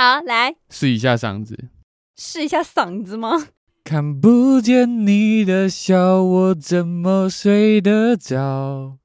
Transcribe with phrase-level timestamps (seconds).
[0.00, 1.70] 好，来试一下嗓子，
[2.16, 3.48] 试一下嗓子吗？
[3.82, 8.98] 看不见你的笑，我怎么睡得着？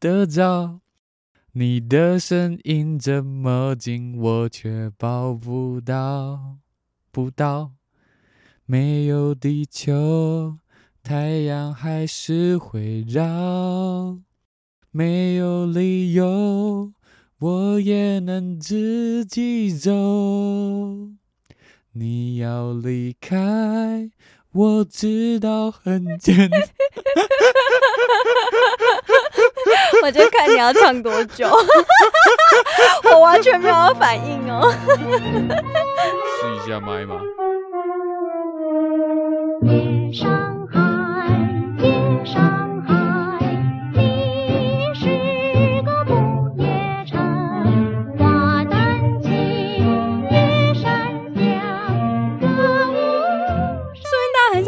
[0.00, 0.80] 得着
[1.52, 6.56] 你的声音这么近，我却抱不到，
[7.12, 7.70] 不到。
[8.66, 10.58] 没有地球，
[11.04, 14.18] 太阳还是会绕。
[14.90, 16.92] 没有理由，
[17.40, 19.90] 我也能自己走。
[21.92, 24.10] 你要离开，
[24.52, 26.60] 我知道很简单。
[30.02, 31.48] 我就看你要唱多久，
[33.10, 34.70] 我完全没有反应哦。
[36.40, 37.20] 试一下麦吗？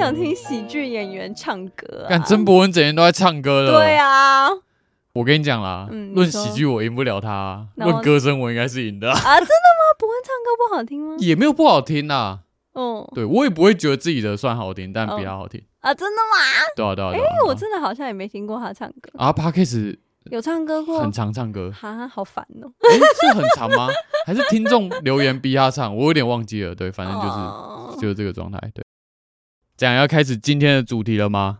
[0.07, 2.09] 想听喜剧演员唱歌啊！
[2.09, 3.73] 看曾博文整天都在唱歌了。
[3.73, 4.49] 对啊。
[5.15, 9.15] 我跟你讲啦，论、嗯、喜剧我赢不了他、啊，论歌声我应该是赢的啊！
[9.17, 9.83] 真的吗？
[9.99, 11.17] 博文唱歌不好听吗？
[11.19, 12.41] 也没有不好听啊。
[12.75, 15.95] 哦，对我也不会觉得自己的算好听，但比他好听、哦、啊！
[15.95, 16.37] 真的吗？
[16.77, 19.33] 对啊，对啊，哎、欸，我真的好像也没听过他唱歌啊。
[19.33, 19.97] Podcast
[20.31, 22.73] 有唱歌过，很常唱歌，哈，好烦哦、喔。
[22.89, 23.89] 哎、欸，是很长吗？
[24.25, 25.97] 还是听众留言逼他唱？
[25.97, 26.75] 我有点忘记了。
[26.75, 28.61] 对，反正就是、哦、就是这个状态。
[28.75, 28.85] 对，
[29.77, 31.59] 这样要开始今天的主题了吗？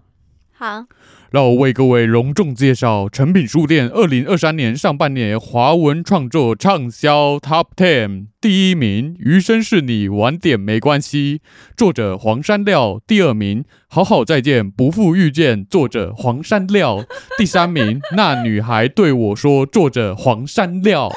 [0.53, 0.87] 好。
[1.33, 11.39] 让我为各位隆重介绍诚品书店二零二三年上半年华文创作畅销 Top Ten 第一名《余生是你，晚点没关系》，
[11.77, 17.03] 作者黄山料；第二名《好好再见，不负遇见》，作者黄山料；
[17.37, 21.11] 第三名《那女孩对我说》，作者黄山料。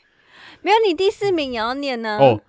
[0.60, 2.18] 没有，你第四名也要念呢。
[2.18, 2.42] 哦。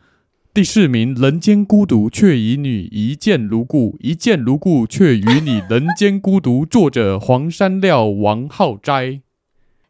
[0.55, 6.65] 第四名，人间孤独却与你一见如故，一见如故却与你人间孤独。
[6.65, 9.21] 作者黄山料、王浩斋。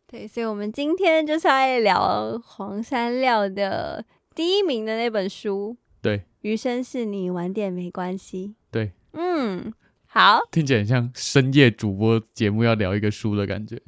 [0.08, 5.78] 对，所以，我们今天就是来聊黄山料的第一名的那本书。
[6.02, 8.56] 对，余生是你，晚点没关系。
[8.72, 9.72] 对，嗯，
[10.08, 13.80] 好，听起来很像深夜主播节目要聊一个书的感觉。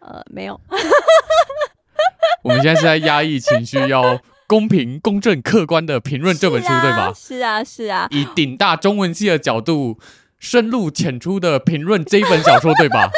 [0.00, 0.60] 呃，没有，
[2.44, 4.20] 我们现在是在压抑情绪要。
[4.50, 7.12] 公平、公正、客观的评论这本书，对吧？
[7.14, 8.08] 是啊，是啊。
[8.10, 10.00] 以顶大中文系的角度，
[10.40, 13.08] 深入浅出的评论这一本小说，对吧？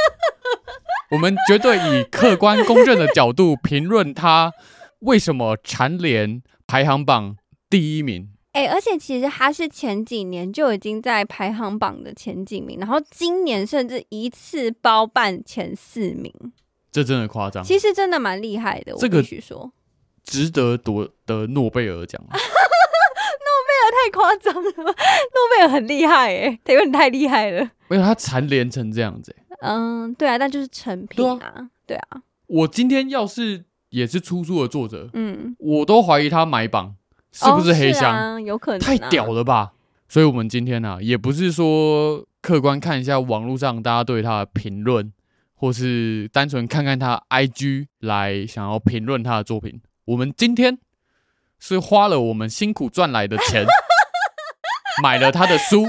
[1.13, 4.53] 我们绝对以客观、公正的角度评论它
[4.99, 7.35] 为什么蝉联排行榜
[7.71, 8.29] 第一名。
[8.53, 16.31] 哎、欸，而且其实它是前几年就已经在排行榜的前几名，然后今年甚至一次包办前四名，
[16.91, 17.65] 这真的夸张。
[17.65, 19.73] 其实真的蛮厉害的，这个、我必须说。
[20.25, 22.21] 值得夺得诺贝尔奖？
[22.31, 22.39] 诺
[23.69, 24.95] 贝尔太夸张了，诺
[25.57, 27.69] 贝尔很厉害哎，他有点太厉害了。
[27.89, 29.35] 没有他蝉联成这样子。
[29.61, 32.23] 嗯，对啊，但就是成品啊，对啊，对啊。
[32.47, 36.95] 我今天要是也是出书的作者，嗯，我都怀疑他买榜
[37.33, 38.13] 是不是黑箱？
[38.15, 39.73] 哦啊、有可能、啊，太屌了吧？
[40.09, 45.11] 所以，我们今天呢、啊，也不是说客观看一下网络上大家对他的评论，
[45.55, 49.81] 或是单纯看看他 IG 来想要评论他的作品。
[50.07, 50.79] 我们今天
[51.61, 53.65] 是花了我们辛苦赚来的钱，
[55.01, 55.87] 买了他的书，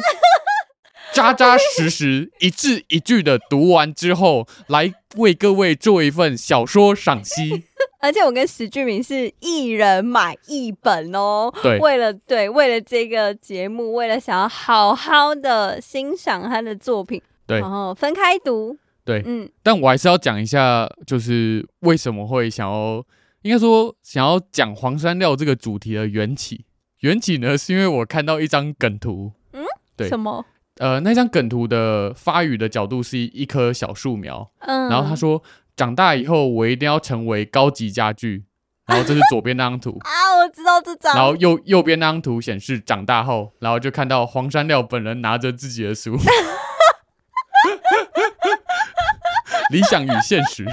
[1.11, 7.63] 扎扎实实一字一句的读完之后，来为各位做一份小说赏析。
[7.99, 23.03] 而且我跟史俊明是一人买一本哦，对，为了对，为了这个节目，为了想要好好的欣赏他的作品，对，然后分开读，对，嗯，但我还是要讲一下，就是为什么会想要。
[23.43, 26.65] 应该说，想要讲黄山料这个主题的缘起，
[26.99, 29.33] 缘起呢，是因为我看到一张梗图。
[29.51, 29.63] 嗯，
[29.95, 30.45] 对，什么？
[30.77, 34.49] 呃，那张梗图的发语的角度是一棵小树苗。
[34.59, 35.43] 嗯，然后他说
[35.75, 38.45] ：“长大以后，我一定要成为高级家具。”
[38.87, 41.15] 然后这是左边那张图 啊，我知道这张。
[41.15, 46.17] 然后右右边那张图显示长大后，然后就看到黄山料本人拿着自己的书。
[49.71, 50.65] 理想与现实。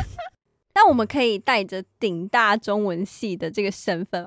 [0.82, 4.26] 那我们可以带着顶大中文系的这个身份，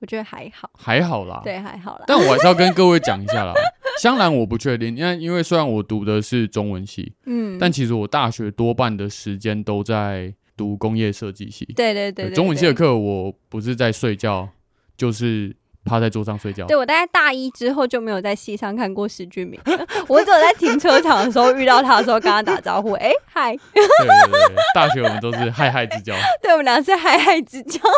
[0.00, 2.04] 我觉得还好，还好啦，对，还好啦。
[2.06, 3.52] 但我还是要跟各位讲一下啦，
[4.00, 14.48] 香兰我不确定，因为因为虽然我读的是中文系，嗯，但其实我大学多半的时间都在读工业设计系，对对对，中文系的课我不是在睡觉，
[14.96, 15.54] 就是。
[15.84, 16.66] 趴在桌上睡觉。
[16.66, 19.60] 对，我大概大一之后就没有在戏上看过石俊明，
[20.08, 22.92] 我只有在停车场的时候遇到他的时候跟他打招呼。
[22.92, 23.56] 哎、欸，嗨！
[23.74, 26.14] 对对对，大学我们都是嗨嗨之交。
[26.42, 27.80] 对，我们俩是嗨嗨之交。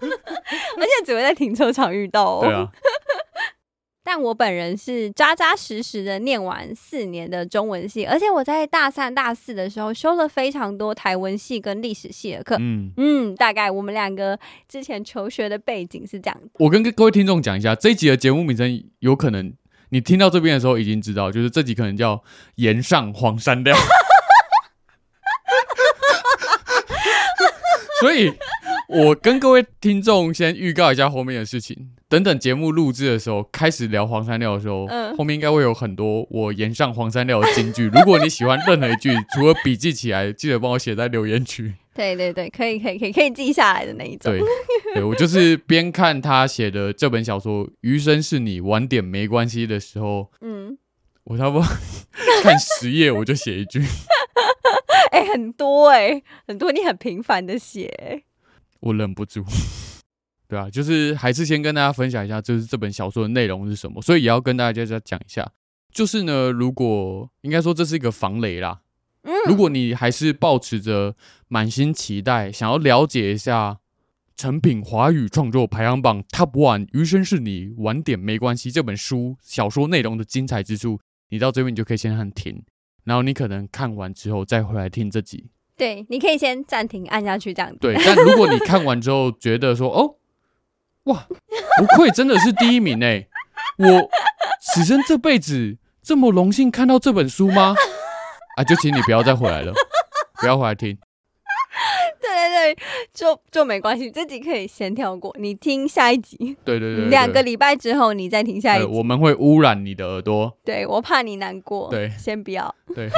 [0.00, 2.40] 而且只会在停车场遇到哦。
[2.42, 2.68] 对啊。
[4.06, 12.56] 但我本人是扎扎实实的念完四年的中文系，而且我在大三、大四的时候修了非常多台文系跟历史系的课。
[12.60, 14.38] 嗯嗯，大概我们两个
[14.68, 16.48] 之前求学的背景是这样的。
[16.60, 19.52] 我跟各位听众讲一下，这一集的节目名称有可能
[19.88, 22.22] 你听到这边的时候已经知道，就是这集可能叫
[22.54, 23.76] “岩上黄山料”。
[28.00, 28.32] 所以，
[29.06, 31.90] 我跟各位听众先预告一下后面的事情。
[32.08, 37.86] 等等节目录制的时候，开始聊黄山料的时候，嗯，后面应该会有很多我炎上黄山料的金句。
[37.92, 41.74] 如果你喜欢任何一句，除了笔记起来，记得帮我写在留言区。
[41.92, 44.30] 对对对，可以可以可以可以记下来的那一种。
[44.30, 44.40] 对，
[44.94, 50.78] 对我就是边看他写的这本小说《余生是你，晚点没关系》的时候，嗯，
[51.24, 51.66] 我差不多
[52.42, 53.82] 看十页我就写一句。
[55.10, 58.22] 哎、欸，很多哎、欸，很多你很频繁的写，
[58.86, 59.44] 我忍不住。
[60.48, 65.50] 对啊，就是还是先跟大家分享一下，就是这本小说的内容是什么，所以也要跟大家再讲一下。
[65.92, 68.82] 就是呢，如果应该说这是一个防雷啦，
[69.22, 71.16] 嗯，如果你还是抱持着
[71.48, 73.80] 满心期待，想要了解一下
[74.36, 81.00] 成品华语创作排行榜 Top One，余生是你，晚点没关系这本书小说内容的精彩之处，
[81.30, 82.62] 你到这边你就可以先按停，
[83.02, 85.46] 然后你可能看完之后再回来听这集。
[85.76, 87.78] 对，你可以先暂停按下去这样子。
[87.80, 90.14] 对，但如果你看完之后 觉得说哦。
[91.04, 91.24] 哇，
[91.78, 93.28] 不愧真的是第一名哎！
[93.78, 94.10] 我
[94.60, 97.76] 此生这辈子这么荣幸看到这本书吗？
[98.56, 99.72] 啊，就请你不要再回来了，
[100.40, 100.98] 不要回来听。
[102.20, 102.84] 对对对，
[103.14, 106.56] 就就没关系，这集可以先跳过，你听下一集。
[106.64, 108.86] 对对对，对，两个礼拜之后你再听下一集。
[108.86, 110.58] 我们会污染你的耳朵。
[110.64, 111.88] 对，我怕你难过。
[111.88, 112.74] 对，先不要。
[112.92, 113.08] 对。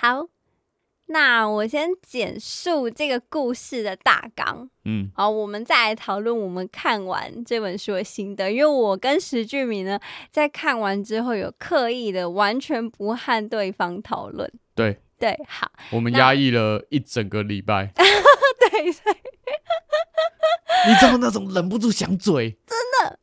[0.00, 0.28] 好。
[1.12, 8.50] 那我先简述这个故事的大纲，嗯，好，我们再来讨论我们看完这本书的心得。
[8.50, 10.00] 因为我跟石俊明呢，
[10.30, 18.06] 在看完之后有刻意的完全不和对方讨论，对对，好，我们压抑了一整个礼拜， 对
[18.70, 18.92] 对，
[20.88, 23.18] 你知道那种忍不住想嘴， 真的，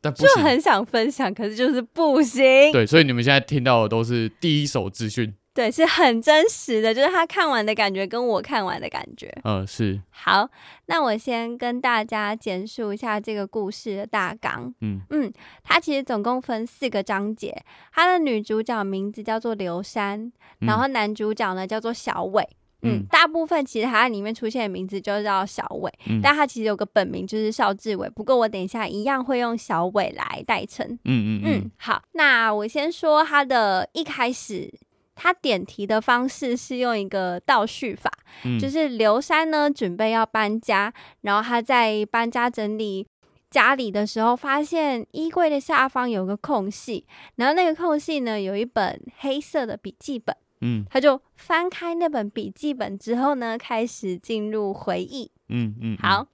[0.00, 5.34] 但不就很想分享，可是就是不行，对，所以你们现在听到的都是第一手资讯。
[5.54, 9.32] 对，是很真实的，就是他看完的感觉跟我看完的感觉。
[9.44, 10.00] 嗯，是。
[10.10, 10.50] 好，
[10.86, 14.74] 那我先跟大家简述一下这个故事的大纲。
[14.80, 17.62] 嗯嗯，它其实总共分四个章节。
[17.92, 22.42] 它的女主角名字叫做刘珊，然后男主角呢叫做小伟。
[22.82, 28.10] 嗯，嗯，大部分其实它在里面出现的名字就叫小伟，嗯，但他其实有个本名就是邵志伟。
[28.10, 30.84] 不过我等一下一样会用小伟来代称。
[31.04, 31.70] 嗯嗯嗯。
[31.78, 34.68] 好，那我先说他的一开始。
[35.14, 38.10] 他点题的方式是用一个倒叙法，
[38.44, 43.06] 嗯、就是刘珊呢准备要搬家，然后他在搬家整理
[43.50, 47.06] 家里的时候，发现衣柜的下方有个空隙，
[47.36, 56.26] 然后那个空隙呢有一本黑色的笔记本，嗯，他就翻开那本笔记本之后呢，开始进入回忆，嗯嗯，好，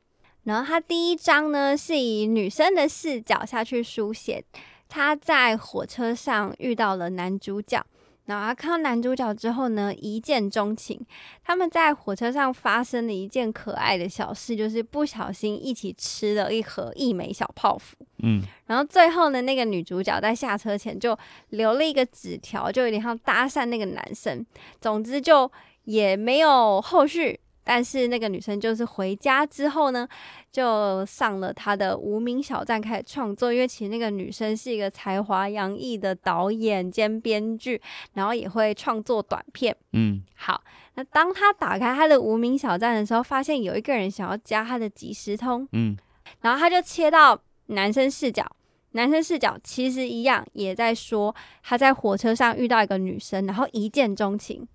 [0.45, 4.43] 然后他第一章呢是以女生的视角下去书写，
[4.89, 7.85] 他在火车上遇到了男主角。
[8.31, 11.05] 然后他看到男主角之后呢，一见钟情。
[11.43, 17.97] 他们在火车上发生了一件可爱的小事，就是不小心一起吃了一盒一枚小泡芙。
[18.23, 21.19] 嗯，然后最后呢，那个女主角在下车前就
[21.49, 24.47] 留了一个纸条，就有点像搭讪那个男生。
[24.81, 25.51] 总之就
[25.85, 27.41] 也没有后续。
[27.73, 30.09] 但是那个女生就是回家之后呢，
[30.51, 33.53] 就上了她的无名小站开始创作。
[33.53, 37.81] 因为其实那个女生是一个才华洋溢的导演兼编剧，
[38.15, 39.77] 然后也会创作短片。
[39.93, 40.61] 嗯，好，
[40.97, 45.69] 那当她打开她的无名小站的时候，发现有一个人想要加她的即时通。
[45.71, 45.97] 嗯，
[46.41, 48.45] 然后她就切到男生视角，
[48.91, 54.67] 男生视角其实一样，也在说他在火车上遇到一个女生，然后一见钟情。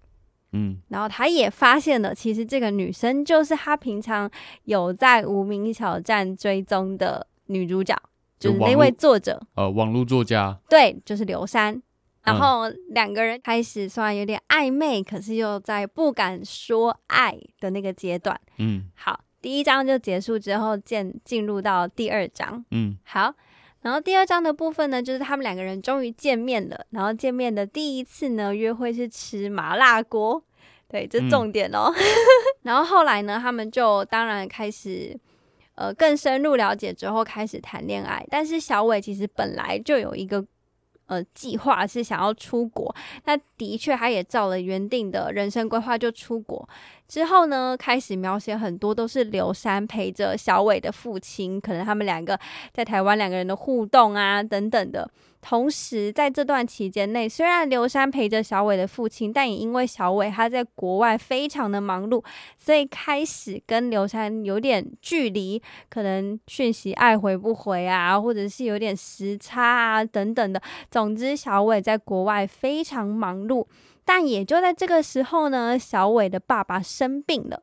[0.56, 4.30] 嗯，然后他也发现了，其实这个女生就是他平常
[4.64, 7.94] 有在无名小站追踪的女主角，
[8.40, 11.82] 就是那位作者，呃，网络作家，对，就是刘珊。
[12.24, 18.40] 然后两个人开始虽然有点暧昧，可是又在不敢说爱的那个阶段。
[18.58, 22.66] 嗯，好，第一章就结束之后，进进入到第二章。
[22.72, 23.36] 嗯，好。
[23.86, 26.86] 然后第二章的部分呢，就是他们两个人终于见面了。
[26.90, 30.44] 然后见面的第一次呢，约会是吃麻辣锅，
[30.88, 31.94] 对，这重点哦。
[31.96, 32.04] 嗯、
[32.64, 35.16] 然后后来呢，他们就当然开始
[35.76, 38.26] 呃更深入了解之后开始谈恋爱。
[38.32, 40.44] 但是小伟其实本来就有一个
[41.08, 42.94] 呃计划是想要出国，
[43.26, 46.68] 那的确他也照了原定的人生规划就出国。
[47.08, 52.40] 之后呢，开始描写很多都是刘山陪着小伟的父亲，可能他们两个
[52.74, 55.10] 在台湾两个人的互动啊等等的。
[55.48, 62.26] 同时，在这段期间内，虽然刘山陪着小伟的父亲，但也因为小伟他在国外非常的忙碌，
[62.58, 70.60] 所以开始跟刘山有点距离，可能讯息爱回不回啊，或者是有点时差啊等等的。
[70.90, 73.68] 总之，小伟在国外非常忙碌，
[74.04, 77.62] 但也就在这个时候呢，小伟的爸爸生病了，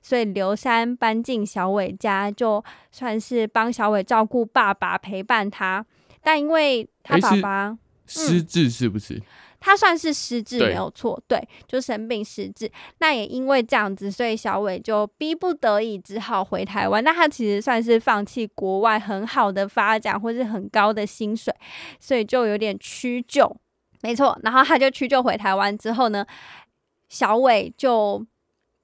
[0.00, 5.84] 所以刘山搬进小伟家，就算是帮小伟照顾爸爸，陪伴他。
[6.28, 9.14] 但因为他爸爸失智，是不是？
[9.14, 9.22] 嗯、
[9.58, 12.70] 他算是失智没有错，对，就生病失智。
[12.98, 17.02] 那也因为这样子，所以小伟就逼不得已只好回台湾。
[17.02, 21.50] 那他其实算是放弃国外很好的发展或是很高的薪水，
[21.98, 23.56] 所以就有点屈就，
[24.02, 24.38] 没错。
[24.42, 26.26] 然后他就屈就回台湾之后呢，
[27.08, 28.22] 小伟就。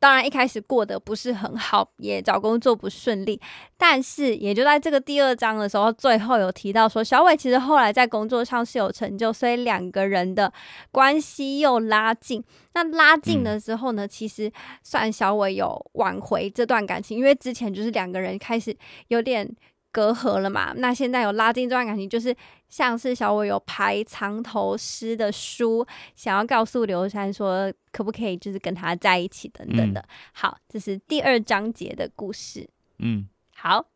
[0.05, 3.41] 当然，一开始过得不是很好，也找工作不顺利。
[3.79, 10.53] 但是，也就在这个第二章的时候，最后有提到说，小伟其实后来在工作上是有成就，所以两个人的
[10.93, 12.45] 关系又拉近。
[12.75, 18.77] 那拉近的时候呢，其实算小伟有挽回这段感情，因为之前就是两个人开始
[19.09, 19.57] 有点。
[19.95, 20.73] 隔阂了嘛？
[20.75, 22.35] 那现在有拉近这段感情，就是
[22.69, 25.87] 像是小伟有排藏头诗的书，
[26.17, 30.01] 想要告诉刘珊说，可不可以就是跟他在一起等等的。
[30.01, 32.69] 嗯、好，这是第二章节的故事。
[32.99, 33.87] 嗯，好。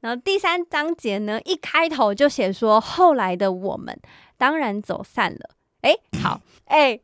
[0.00, 3.98] 然后第三章节呢，一开头就写说，后来的我们
[4.36, 5.50] 当然走散了。
[5.80, 7.00] 哎， 好，哎，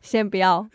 [0.00, 0.68] 先不要。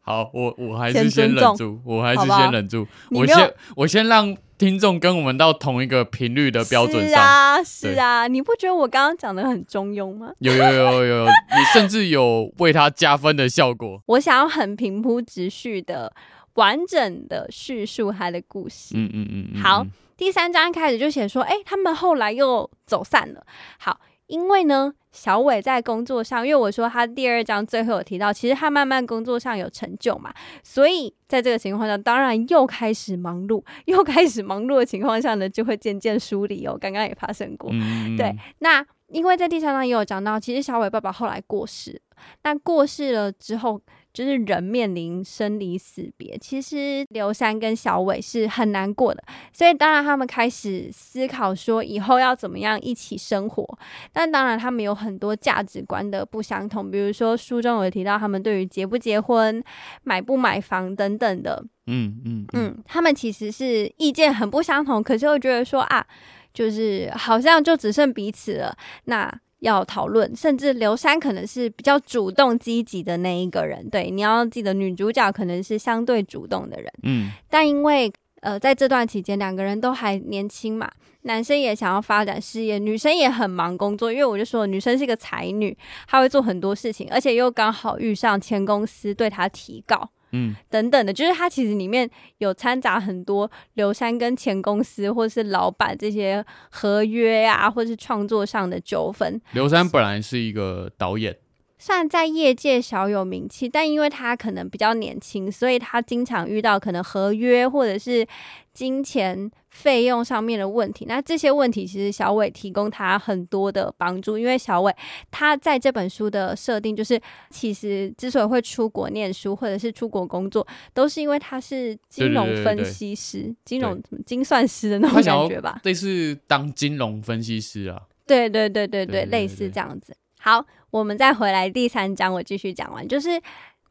[0.00, 4.36] 好，我我还是先忍住，我还是先忍住，我先我先让。
[4.58, 10.32] 听众跟我们到同一个频率的标准上，是啊，是啊，你不觉得我刚刚讲的很中庸吗？
[10.40, 14.02] 有有有有，你甚至有为他加分的效果。
[14.06, 16.12] 我想要很平铺直叙的、
[16.54, 18.94] 完整的叙述他的故事。
[18.96, 19.62] 嗯嗯嗯，嗯。
[19.62, 19.86] 好，
[20.16, 23.46] 第三章开始就写说，哎、欸，他们后来又走散了。
[23.78, 24.00] 好。
[24.28, 30.32] 因为呢，小伟在工作上，因为我说他第二章最后有提到，其实他慢慢工作上有成就嘛，
[30.62, 36.78] 所以在这个情况下，当然又开始忙碌， 又开始忙碌的情况下呢，就会渐渐疏离哦。
[36.80, 38.34] 刚刚也发生过，嗯、对。
[38.60, 42.00] 那因为在第三章也有讲到，其实小伟爸爸后来过世，
[42.44, 43.80] 那过世了之后。
[44.18, 49.22] 就是人面临生离死别，其实刘珊跟小伟是很难过的，
[49.52, 53.78] 所以当然他们开始思考说以后要怎么样一起生活。
[54.12, 59.62] 但当然他们有很多价值观的不相同，比如说书中有提到他们对于结不结婚、
[60.02, 66.04] 买不买房等等的，嗯嗯嗯，他们其实是意见很不相同，可是又觉得说啊，
[66.52, 68.76] 就是好像就只剩彼此了。
[69.04, 73.88] 那要讨论，甚至刘珊可能是比较主动积极的那一个人。
[73.90, 76.92] 对，你要记得，女主角可能是相对主动的人。
[77.02, 80.88] 嗯，但因为呃，在这段期间，两个人都还年轻嘛，
[81.22, 84.12] 男生也想要发展事业，女生也很忙工作。
[84.12, 90.08] 因为我就说，女生是一个才女，她会做很多事情，而且又刚好遇上前公司对她提告。
[90.32, 92.08] 嗯，等等的，就是它其实里面
[92.38, 99.40] 有掺杂很多刘珊跟前公司或是老板这些合约啊，或是创作上的纠纷。
[99.52, 101.36] 刘珊本来是一个导演，
[101.78, 108.26] 算在业界小有名气，但因为他可能比较年轻，所以他经常遇到可能合约或者是
[108.74, 109.50] 金钱。
[109.70, 114.92] 费用上面的问题，那这些问题其实小伟提供他很多的帮助，因为小伟
[115.30, 117.20] 他在这本书的设定就是，
[117.50, 125.80] 其实之所以会出国念书或者是出国工作，都是因为他是金融分析师、对对对对金融精算师的那种感觉吧？
[125.84, 128.02] 类似当金融分析师啊？
[128.26, 130.16] 对，对对对对类似这样子。
[130.40, 133.40] 好，我们再回来第三章，我继续讲完，就是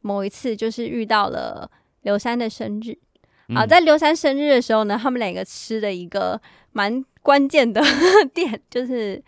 [0.00, 1.70] 某一次就是遇到了
[2.02, 2.98] 刘珊的生日。
[3.54, 6.40] 好，在刘珊生日的时候呢，他们两个吃了一个
[6.72, 7.80] 蛮关键的
[8.34, 9.22] 店，就是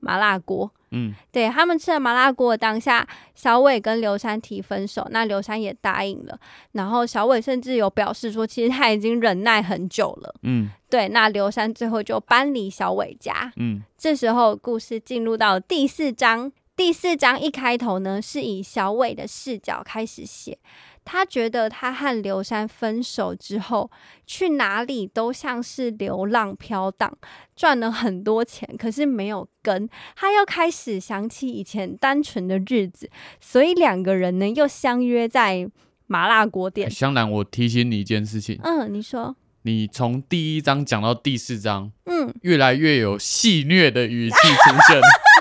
[0.00, 0.70] 麻辣锅。
[0.94, 6.38] 嗯，对，他们吃了麻辣锅当下，小伟跟刘珊提分手，那刘珊也答应了。
[6.72, 10.34] 然后小伟甚至有表示说，其实他已经忍耐很久了。
[10.42, 13.50] 嗯，对，那刘珊最后就搬离小伟家。
[13.56, 16.52] 嗯，这时候故事进入到第四章，
[16.84, 20.58] 第四章一开头呢，是以小伟的视角开始写。
[21.04, 23.88] 他觉得他和刘珊分手之后，
[24.26, 27.16] 去哪里都像是流浪飘荡，
[27.54, 29.88] 赚了很多钱，可是没有根。
[30.16, 33.08] 他又开始想起以前单纯的日子，
[33.40, 35.70] 所以两个人呢又相约在
[36.08, 36.90] 麻辣锅店。
[36.90, 38.58] 香兰，我提醒你一件事情。
[38.64, 39.36] 嗯，你说。
[39.64, 45.00] 你从第一章讲到第四章，嗯，越来越有戏谑的语气出现。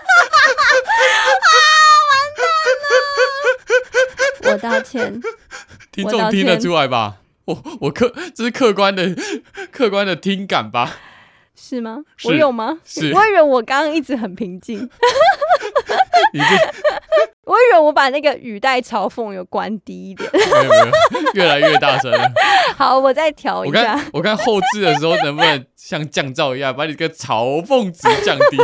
[4.51, 5.21] 我道歉，
[5.91, 7.17] 听众听得出来吧？
[7.45, 9.15] 我，我我客这是客观的
[9.71, 10.97] 客观的听感吧？
[11.55, 11.99] 是吗？
[12.17, 12.79] 是我有吗？
[12.85, 14.79] 是我以为我刚刚一直很平静，
[17.43, 20.29] 我以为我把那个语带嘲讽有关低一点。
[20.33, 22.31] 没有没有，越来越大声了。
[22.77, 24.09] 好，我再调一下看。
[24.13, 28.57] 我看后置的时候能不能像降噪一样，把你这个嘲讽值降低？
[28.57, 28.63] 我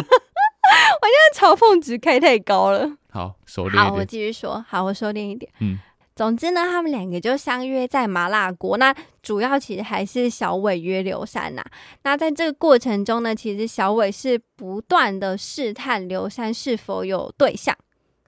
[1.08, 2.89] 现在嘲讽值开太高了。
[3.18, 4.06] 好，熟练好，我。
[4.06, 4.64] 继续说。
[4.70, 5.52] 好，我收敛一点。
[5.60, 5.80] 嗯，
[6.16, 8.78] 总之呢，他们两个就相约在麻辣锅。
[8.78, 8.94] 那
[9.24, 11.64] 主要其实还是小伟约刘珊呐。
[12.04, 17.76] 那在这个过程中呢，其实小伟是不断的试探刘珊是否有对象。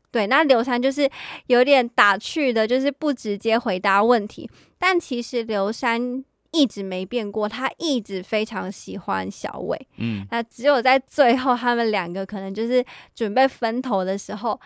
[0.09, 1.07] 对，那刘珊就是
[1.45, 4.49] 有点打趣的，就是不直接回答问题。
[4.79, 9.87] 但其实刘珊一直没变过，他一直非常喜欢小伟。
[9.97, 14.59] 嗯，那只有在最后，他们两个可能就是准备分头的时候，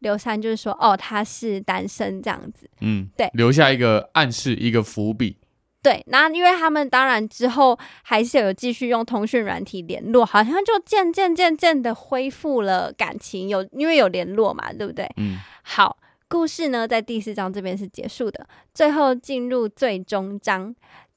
[0.00, 2.68] 刘三就是说：“哦，他是单身这样子。
[2.80, 5.38] 嗯，对留下一个暗示，一个伏笔。”
[5.82, 15.06] 对，那因为他们当然之后还是有继续用通讯软体联络，好像就渐渐渐渐的恢复了感情，有因为有联络嘛，对不对？
[15.18, 20.74] 嗯，好，故事呢在第四章这边是结束的，最后进入最终章。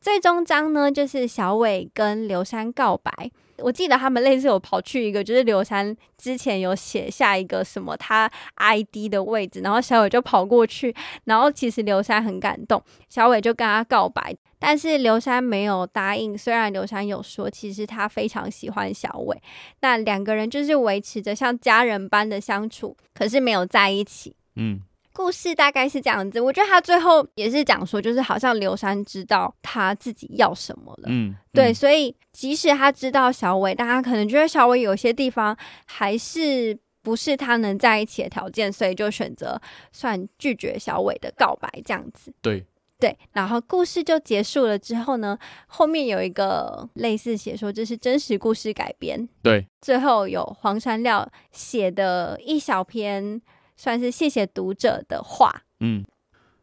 [0.07, 3.11] 最终章呢，就是小伟跟刘珊告白。
[3.57, 10.95] 我记得他们类似有跑去一个，就是刘珊之前有写下一个什么他 ID 的位置，然后小伟就跑过去，
[11.25, 16.37] 然后其实刘珊很感动，小伟就跟他告白，但是刘珊没有答应。
[16.37, 19.37] 虽然刘珊有说，其实他非常喜欢小伟，
[19.81, 24.33] 那两个人就是维持着像家人般的相处，可是没有在一起。
[24.55, 24.83] 嗯。
[25.17, 35.57] 故事大概是这样子，我觉得他最后也是讲说，就是好像刘珊知道他自己要什么了，嗯，对，嗯、所以即使他知道小伟，但他可能觉得小伟有些地方
[35.87, 39.59] 还是不是他能在一起的条件，所以就选择
[39.91, 42.31] 算拒绝小伟的告白这样子。
[42.43, 42.63] 对。
[42.99, 53.39] 对，然后故事就结束了之后呢，后面有一个类似写说这是真实故事改编，对，最后有黄山料写的一小篇。
[53.77, 55.63] 算是谢谢读者的话。
[55.79, 56.03] 嗯，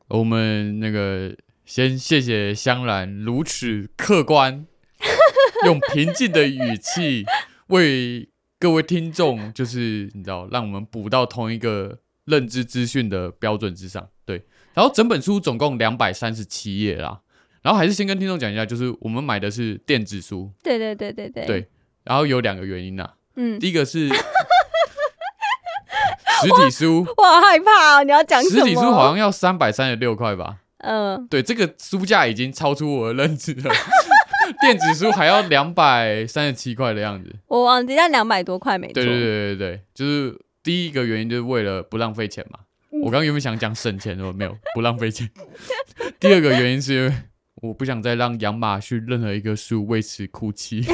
[0.09, 4.67] 我们那个先谢谢香兰如此客观，
[5.65, 7.25] 用平静的语气
[7.69, 14.09] 为各位听众，就是你知道，让我们补到同一个认知资讯的标准之上。
[14.27, 17.21] 对，然后整本书总共两百三十七页啦。
[17.63, 20.53] 然后还是先跟听众讲一下，就是我们买的是电子书。
[20.63, 21.47] 对对对对对。
[21.47, 21.69] 对，
[22.03, 23.09] 然后有两个原因呐。
[23.37, 24.09] 嗯，第一个是。
[26.45, 28.05] 实体书，我好害怕哦！
[28.05, 28.61] 你要讲什么？
[28.61, 30.57] 实体书好像要三百三十六块吧？
[30.79, 33.73] 嗯，对，这个书价已经超出我的认知了。
[34.61, 38.95] 电子书还要两百三十七块的样子，我忘记，要两百多块没错。
[38.95, 42.59] 对对对对对，就是第一个原因就是为了不浪费钱嘛。
[43.03, 45.29] 我刚刚原本想讲省钱， 我没有不浪费钱。
[46.21, 47.15] 第二个原因是因为
[47.63, 50.85] 我不想再让养马逊任何一个书为此哭泣。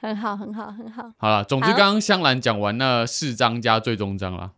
[0.00, 0.08] 好。
[0.08, 1.12] 很好，很好，很好。
[1.16, 4.52] 好了，总之刚刚香兰讲完那四章加最终章了，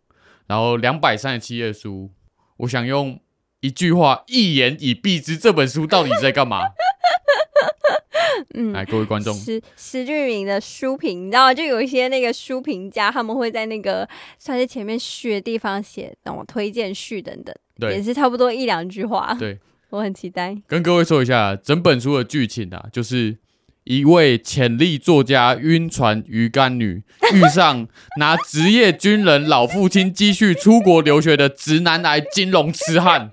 [0.46, 2.11] 然后两百三十七页书，
[2.59, 3.18] 我想用
[3.61, 6.61] 一句话一言以蔽之，这本书到底在干嘛？
[8.53, 14.07] 嗯，来，各位观众，石石俊明的书评，你知道就有一些那个书评家，他们会在那个
[14.38, 19.35] 算是前面序的地方写那种推荐序等等，对，也是差不多一两句话。
[19.38, 20.55] 对， 我很期待。
[20.66, 23.38] 跟各位说一下，整本书的剧情啊，就是。
[23.84, 27.88] 一位潜力作家晕船鱼干女遇上
[28.18, 33.30] 拿职业军人老父亲积蓄出国留学的直男癌金融痴汉。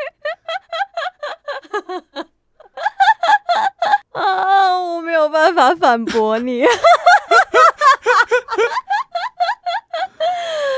[4.13, 4.79] 啊！
[4.79, 6.63] 我没有办法反驳你。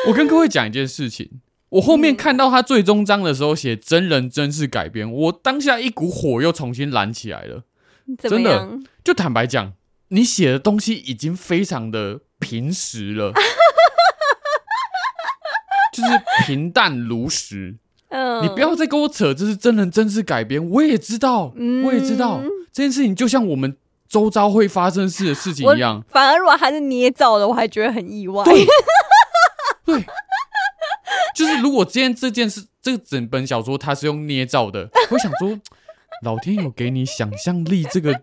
[0.08, 7.64] 我跟各位讲一件事情，我后面看到他最终章的时候写真人真事改编，我当下一股火又重新燃起来了。
[8.18, 8.70] 真的，
[9.04, 9.74] 就坦白讲，
[10.10, 13.32] 你写的东西已经非常的平实了，
[15.94, 16.10] 就是
[16.46, 17.78] 平淡如实。
[18.10, 22.42] 嗯，你不要再跟我扯这是真人真事改编，我也知道，嗯、我也知道
[22.74, 26.04] 这件事情就像我们周遭会发生事的事情一样。
[26.10, 28.44] 反而如果还是捏造的，我还觉得很意外。
[28.44, 28.66] 对，
[29.86, 30.04] 对，
[31.36, 35.60] 就是如果今天这件事，这个整本小说它是用捏造的，我想说。
[36.24, 38.14] 老天有给你想象力这个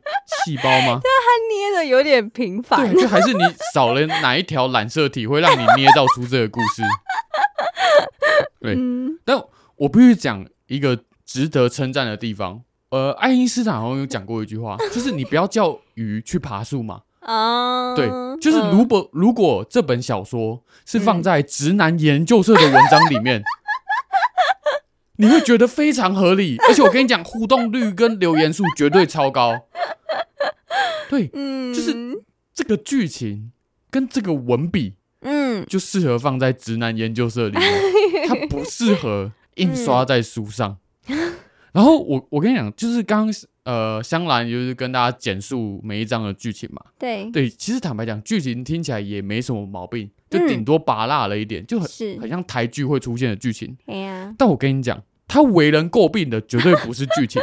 [0.44, 1.00] 细胞吗？
[1.02, 2.92] 对啊，他捏的有点平凡。
[2.92, 3.40] 对，就还是你
[3.72, 6.82] 少了哪一条染色体，会让你捏造出这个故事？
[8.60, 9.40] 对，嗯、但
[9.76, 12.62] 我必须讲一个值得称赞的地方。
[12.90, 17.02] 呃，爱因斯坦好像有讲过一句话，就是你不要叫鱼去爬树嘛。
[17.20, 18.08] 啊、嗯，对，
[18.40, 23.40] 就是如果如果这本小说是放在直男研究社的文章里面。
[23.40, 23.44] 嗯
[25.18, 29.66] 你会觉得非常合理， 而且我跟你讲，互动率跟留言数绝对超高。
[31.08, 31.94] 对，嗯，就是
[32.52, 33.52] 这个剧情
[33.90, 37.82] 跟这个文笔，嗯，就适合放在直男研究社里面，
[38.28, 40.78] 它不适合印刷在书上。
[41.08, 41.34] 嗯、
[41.76, 43.34] 然后我我跟你讲，就是刚刚
[43.64, 46.82] 呃香兰就是跟大家简述每一章的剧情嘛。
[46.98, 47.30] 对。
[47.30, 51.86] 对，其实坦白讲，剧情听起来也没什么毛病，就顶多拔辣了一点，嗯、就很
[52.18, 53.76] 很像台剧会出现的剧情。
[53.84, 57.42] 哎呀，但我跟你讲，他为人诟病的绝对不是剧情，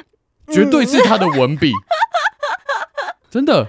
[0.50, 1.70] 绝对是他的文笔。
[3.30, 3.68] 真的，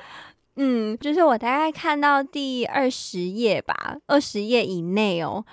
[0.55, 5.45] 嗯，就是我大概看到第二十页吧，二十页以内哦，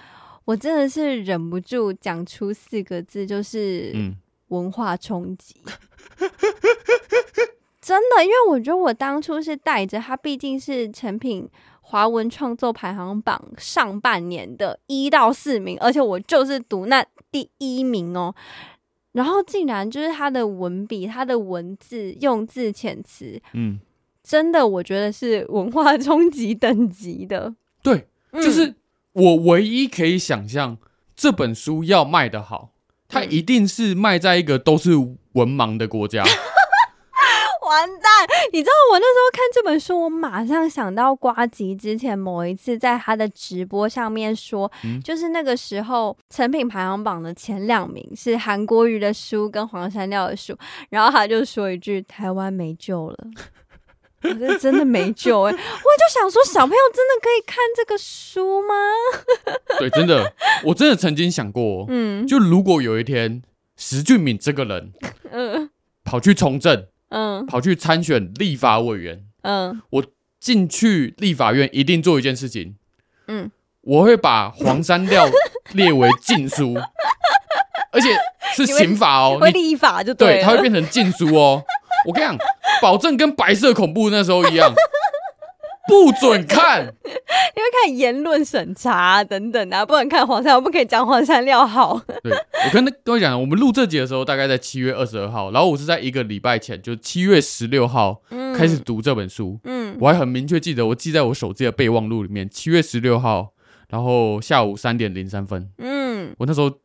[0.45, 3.93] 我真的是忍不住讲出四个字，就是
[4.53, 5.57] 文化冲击。
[6.19, 6.31] 嗯、
[7.81, 11.49] 真的，因为我觉得我当初是带着它，毕竟是成品
[11.81, 18.35] 华文创作排行榜上半年的一到四名，而且我就是读那第一名哦。
[19.13, 23.81] 然后竟然就是他的文笔、他的文字用字遣词，嗯。
[24.25, 27.53] 真的，我觉得是文化冲击等级的。
[27.83, 28.77] 对，就是
[29.15, 30.79] 我唯一可以想象
[31.17, 32.72] 这本书要卖的好，
[33.13, 34.97] 它一定是卖在一个都是
[35.33, 36.25] 文盲的国家。
[37.65, 38.03] 完蛋！
[38.53, 50.55] 你知道我那时候看这本书，我马上想到瓜吉之前某一次在他的直播上面说，嗯、就是那个时候成品排行榜的前两名是韩国瑜的书跟黄山料的书，
[50.91, 53.19] 然后他就说一句：“台湾没救了。”
[54.25, 55.57] 我这真的没救哎、欸！
[55.57, 58.75] 我就想说，小朋友真的可以看这个书吗？
[59.79, 60.33] 对，真的，
[60.65, 63.43] 我真的曾经想过，嗯，就如果有一天
[63.77, 64.93] 石俊敏这个人，
[65.31, 65.71] 嗯，
[66.05, 70.05] 跑去从政，嗯，跑去参选立法委员，嗯，我
[70.39, 72.77] 进去立法院一定做一件事情，
[73.27, 75.29] 嗯，我会把黄山料
[75.73, 76.75] 列为禁书，
[77.91, 78.17] 而且
[78.55, 81.65] 是刑法哦，会立法就对，对，它会变成禁书哦。
[82.07, 82.39] 我跟你讲。
[82.81, 84.75] 保证跟白色恐怖那时候一样，
[85.87, 92.01] 不准看， 因为看言论审查等等啊，不能看黄山，我不可以讲黄山料好。
[92.25, 98.21] 对，我跟各位讲，我们录这集的时候大概在七月二十二号，然后我是在一个礼拜前，就七月十六号
[98.57, 99.61] 开始读这本书。
[99.63, 103.53] 嗯，我还很明确记得，我记在我手机的备忘录里面，七月十六号，
[103.91, 105.71] 然后下午三点零三分。
[105.79, 106.79] 嗯，我那时候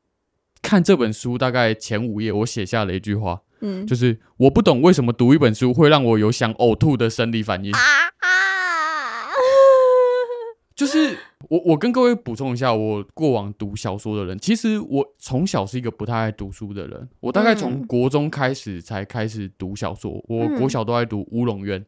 [0.62, 3.42] 看这本书大概前五页，我写下了一句话。
[3.62, 7.72] 嗯，就是我不懂为什么读一本书会让我有想呕吐的生理反应。
[7.72, 9.30] 啊啊、
[10.76, 11.18] 就是
[11.50, 17.10] 我，我跟各位补充一下，我过往读小说的人，其实我从小是一个不太爱读书的人。
[17.20, 21.84] 我大概从国中开始才开始读小说，嗯、我国小都爱读《乌龙院》，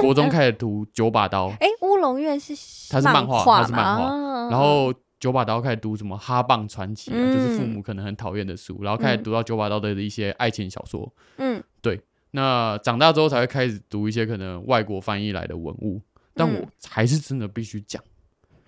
[0.02, 1.48] 国中开始读《九把刀》。
[1.60, 2.54] 哎，《乌龙院》是
[2.92, 4.92] 它是漫画，它是漫画，然后。
[5.24, 11.10] 九把刀开始读什么《哈棒传奇》啊，嗯、就是父母可能很讨厌的书，然后开始读到九把刀的一些爱情小说。
[11.38, 11.98] 嗯，对。
[12.32, 16.02] 那长大之后才会开始读一些可能外国翻译来的文物，
[16.34, 18.04] 但我还是真的必须讲，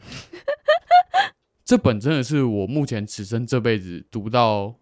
[0.01, 0.41] 嗯、
[1.63, 4.75] 这本真的是我目前此生这辈子读到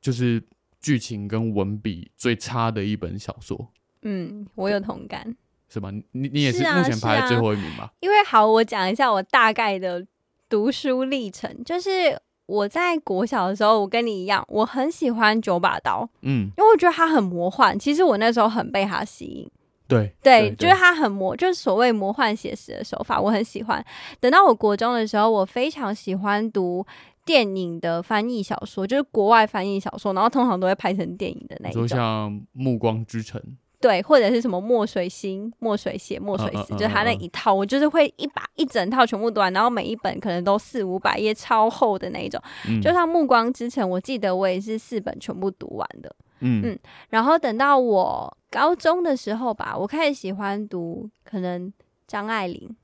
[0.00, 0.42] 就是
[0.80, 3.68] 剧情跟文笔最差的一本小说。
[4.02, 5.36] 嗯，我有同感。
[5.68, 5.92] 是吧？
[5.92, 7.84] 你你也是目前排在最后一名吧？
[7.84, 10.04] 啊啊、因为好，我讲一下我大概的。
[10.48, 17.76] 读书历程就是我在国小的时候，我跟你一样，我很喜欢九把刀，嗯，因为我觉得它很魔幻。
[17.78, 19.50] 其实我那时候很被它吸引，
[19.88, 23.84] 对对，就是它很魔，就是所谓魔幻写实的手法，我很喜欢。
[24.20, 26.86] 等到我国中的时候，我非常喜欢读
[27.24, 33.40] 电影的翻译小说，就是国外翻译小说，然后通常都会拍成电影的那种，就像《暮光之城》。
[33.78, 42.40] 对，或者是什么墨水心、墨水写、墨水丝，就是他那一套，我就是会一把一整套全部读完，然后每一本可能都四五百页，超厚的那一种。
[42.66, 46.14] 嗯、就像《暮光之城》，我记得我也是四本全部读完的。
[46.40, 46.78] 嗯嗯，
[47.10, 51.72] 然后等到我高中的时候吧，我开始喜欢读可能
[52.06, 52.74] 张爱玲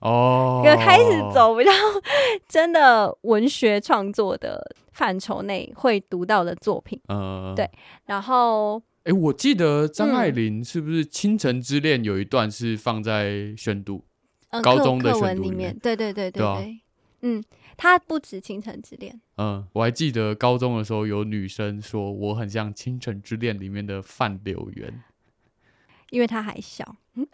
[0.00, 1.70] 哦，就开始走比较
[2.48, 6.98] 真的文学创作的范畴内会读到的作品。
[7.08, 7.70] 嗯，对，
[8.06, 8.82] 然后。
[9.04, 14.04] 哎，我记得张爱玲是不是《倾城之恋》有一段是放在宣读、
[14.50, 15.76] 嗯、高中的宣读里面？
[15.78, 16.62] 对对对对对，对啊、
[17.22, 17.42] 嗯，
[17.76, 19.14] 他不止《倾城之恋》。
[19.36, 25.02] 嗯，我还记得高中的时候有女生说我很像《倾城之恋》里面的范柳原，
[26.10, 26.96] 因为他还小。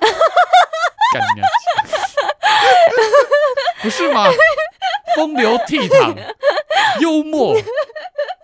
[3.82, 4.26] 不是吗？
[5.16, 6.16] 风流倜傥，
[7.00, 7.54] 幽默。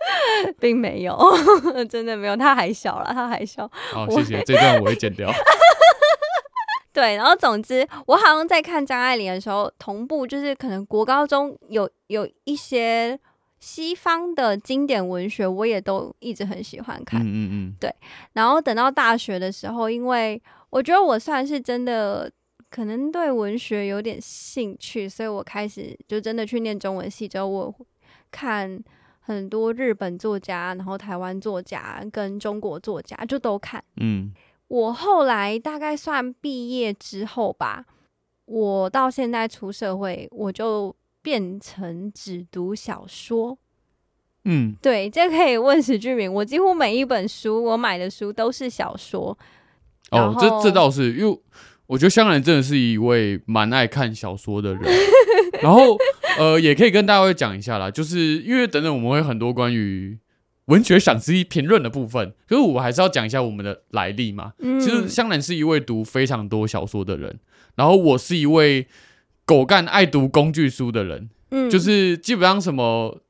[0.59, 1.17] 并没有，
[1.89, 3.69] 真的没有，他还小了，他还小。
[3.93, 5.31] 好，谢谢，这段我会剪掉。
[6.93, 13.17] 对，然后总之，我好像在看张爱玲的时候，同步就是可能国高中有有一些
[13.61, 17.21] 西方的经典文学，我也都一直很喜欢看。
[17.21, 17.93] 嗯嗯嗯，对。
[18.33, 22.29] 然后等到大学的时候，因为我觉得我算是真的
[22.69, 27.73] 可能对文学有点兴趣，所以我开始就真的去念中文系之后，我
[28.29, 28.83] 看
[29.21, 33.81] 很多日本作家，然后台湾作家跟中国作家就都看。
[33.97, 34.33] 嗯。
[34.67, 37.85] 我后来大概算毕业之后吧，
[38.45, 40.95] 我到现在出社会，我就。
[41.23, 43.55] 变成只读小说，
[44.45, 46.33] 嗯，对，这可以问史俊明。
[46.33, 49.37] 我几乎每一本书我买的书都是小说。
[50.09, 51.39] 哦，这这倒是，因为
[51.85, 54.81] 我觉得香兰真的是一位蛮爱看小说的人。
[55.61, 55.97] 然后，
[56.37, 60.17] 呃，也可以跟大家讲一下啦，就是因为等等我们会很多关于
[60.65, 64.53] 文学赏析评论的部分，可是我还是要讲一下我们的来历嘛。
[64.59, 67.39] 嗯，其实香兰是一位读非常多小说的人，
[67.75, 68.87] 然后我是一位。
[69.43, 73.21] 狗干爱读工具书的人，嗯，就是基本上什么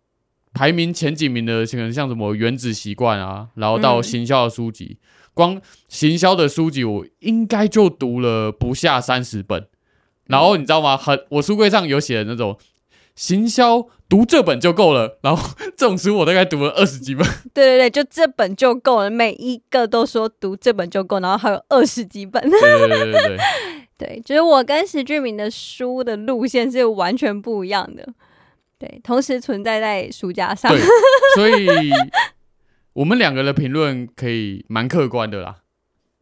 [0.54, 9.66] 排名前几名的，可能像什么《原子习惯》啊，然后到行销的书籍，嗯、光行销的书籍我应该就读了不下三十本。
[10.28, 10.96] 然后你知道吗？
[10.98, 12.58] 很，我书柜上有写的那种
[13.16, 15.20] 行销，读这本就够了。
[15.22, 17.26] 然后 这种书我大概读了二十几本。
[17.54, 22.42] 对对对，就这本就够了，每一个都说读这本就够，然后还有二十几本。
[22.50, 23.38] 对对对对对。
[24.02, 28.04] 对，就是我跟石俊明的书的路线是完全不一样的，
[28.80, 30.82] 对，同时存在在书架上，对，
[31.36, 31.92] 所以
[32.94, 35.58] 我们两个的评论可以蛮客观的啦。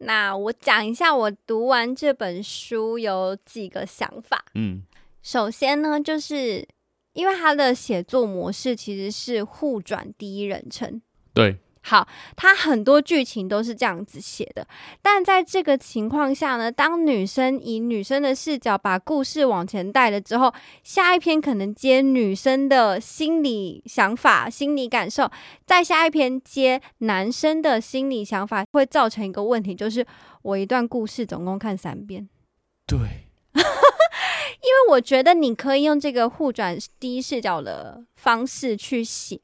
[0.02, 4.44] 那我讲一下我读完这本书有几个想法。
[4.54, 4.82] 嗯，
[5.22, 6.66] 首先呢，就是
[7.12, 11.00] 因为他的写作模式其实是互转第一人称，
[11.34, 11.58] 对。
[11.82, 14.66] 好，它很多剧情都是这样子写的，
[15.00, 20.52] 但在这个情况下呢，当女生以女生的视角把故事往前带了之后，
[20.84, 25.30] 下一篇可能接女生的心理想法、心理感受，
[25.64, 30.06] 再下一篇接男生的心理想法，会造成一个问题，就是
[30.42, 32.28] 我一段故事总共看三遍。
[32.86, 32.98] 对，
[33.56, 33.60] 因
[34.68, 39.40] 为我觉得你可以用这个互转第一视角的方式去写。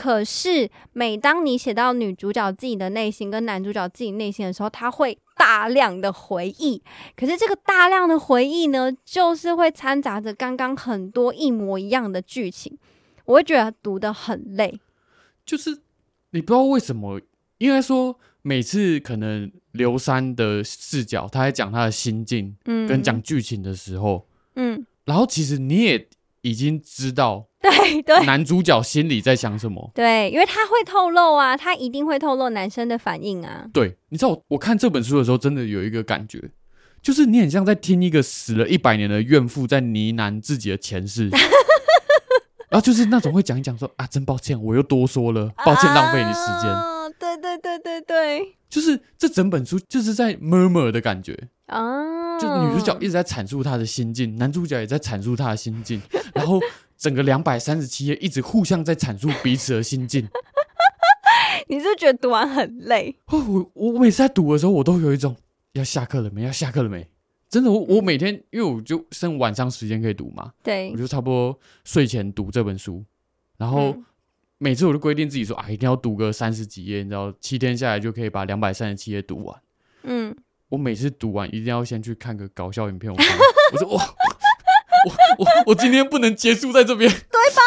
[0.00, 6.82] 可是，每当你写到女主角自己的内心跟男主角自己内心的时候，他会大量的回忆。
[7.14, 12.78] 可是，这个大量的回忆呢，就是会掺杂着刚刚很多一模一样的剧情，
[13.26, 14.80] 我会觉得读的很累。
[15.44, 15.82] 就是
[16.30, 17.20] 你不知道为什么，
[17.58, 26.08] 应该说每次可能刘三的视角，他在讲他的心境，嗯，跟讲剧情的时候，嗯，然后其实你也
[26.40, 27.49] 已经知道。
[27.62, 29.90] 对对，男主角心里在想什么？
[29.94, 33.66] 对，因为他会透露啊，他一定会透露男生的反应啊。
[33.70, 36.42] 对，你知道我我看这本书的时候，真的有一个感觉，
[37.02, 41.28] 就是你很像在听一个死了一百年的怨妇在呢喃自己的前世，
[42.70, 46.70] 然后就是那种会讲一讲说啊，真抱歉，我又多说了，抱歉浪费你时间。
[46.70, 56.00] 啊，对对对对对，就是这整本书就是在 murmur 的感觉啊，就女主角一直在阐述她的心境，男主角也在阐述他的心境，
[56.32, 56.58] 然后。
[57.00, 60.28] 整个两百三十七页一直互相在阐述彼此的心境，
[61.66, 63.16] 你是不是觉得读完很累？
[63.28, 65.34] 我我每次在读的时候，我都有一种
[65.72, 66.42] 要下课了没？
[66.42, 67.08] 要下课了没？
[67.48, 73.02] 真的，我我每天因为我就剩晚上时间可以读嘛，对，我就差不多睡前读这本书，
[73.56, 73.96] 然后
[74.58, 79.62] 每次我就规定自己说啊，一定要读个三十几页，你知道，七天下来就可以把两百三十七页读完。
[80.02, 80.36] 嗯，
[80.68, 83.36] 我每次读完一定要先去看个搞笑影片，我说
[83.72, 84.14] 我说哇。
[85.06, 87.62] 我我我今天不能结束在这边，对吧？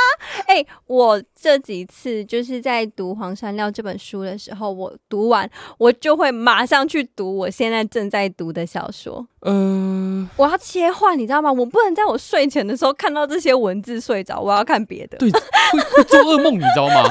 [0.47, 9.25] 哎、欸，我这几次就是在读《黄山料》这本书的时候，我读完我就会马上去读我现在正在读的小说。
[9.39, 11.51] 呃，我要切换，你知道吗？
[11.51, 15.17] 我不能在我睡前的时候看到这些文字睡着，我要看别的。
[15.17, 17.09] 对，会会做噩梦，你知道吗？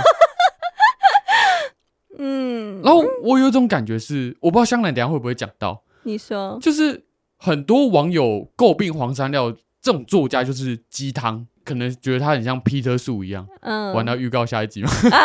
[2.19, 2.81] 嗯。
[2.85, 5.83] 然后我有一种感觉是，我不知道香兰等下会不会讲到。
[6.05, 7.05] 你说，就是
[7.39, 9.55] 很多网友诟病黄山料。
[9.83, 13.45] 这种作家就是鸡汤，可能觉得他很像皮特树一样。
[13.63, 14.89] 嗯，玩到预告下一集吗？
[15.11, 15.19] 啊、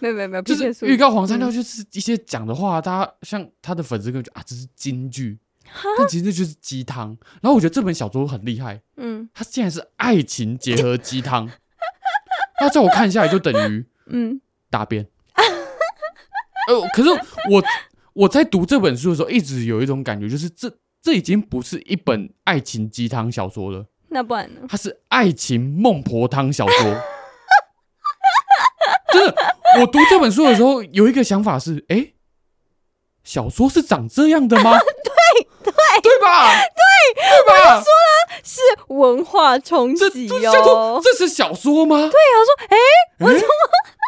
[0.00, 5.38] 没有没有没有，就是预告黄山料就是一些讲的话，他、嗯、像他的粉丝就啊，这是金句，
[5.98, 7.08] 但其实就是鸡汤。
[7.42, 11.46] 然后我觉得这本小说很厉害，嗯，它竟然是爱情结合鸡汤，
[12.60, 15.06] 那在我看下来就等于嗯大便。
[16.68, 17.10] 呃，可是
[17.50, 17.62] 我
[18.14, 20.72] 我在读这本书的时候，一直有一种感觉，就是这。
[21.06, 24.62] 这已经不是一本爱情鸡汤小说了，那不然呢？
[24.68, 26.82] 它是爱情孟婆汤小说。
[29.12, 29.34] 真的，
[29.80, 32.08] 我读这本书的时候有一个想法是：哎，
[33.22, 34.72] 小说是长这样的吗？
[34.82, 34.82] 对
[35.62, 36.52] 对对吧？
[36.52, 37.76] 对，对吧？
[37.76, 41.00] 我说了，是文化冲击哟。
[41.00, 41.98] 这是小说吗？
[41.98, 43.48] 对啊，说，哎、欸，我怎么？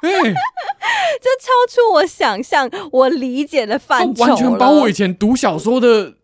[0.03, 0.35] 哎、欸，
[1.23, 6.15] 这超出我想象、我理解的范畴，完全把我以前读小说的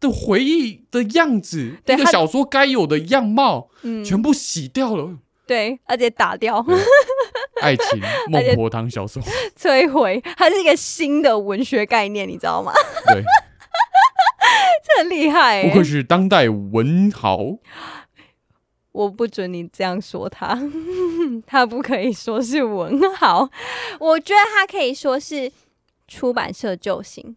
[0.00, 5.18] 的回忆的样子，对那个小说该有的样貌，嗯，全部洗掉了。
[5.46, 6.64] 对，而且打掉。
[7.60, 9.22] 爱情 孟婆汤小说
[9.58, 12.72] 摧毁，它是一个新的文学概念，你知道吗？
[13.08, 13.22] 对，
[14.86, 17.58] 这很厉害，不愧是当代文豪。
[18.92, 20.58] 我不准你这样说他，
[21.46, 23.48] 他不可以说是文豪，
[24.00, 25.52] 我觉得他可以说是
[26.08, 27.36] 出版社救星。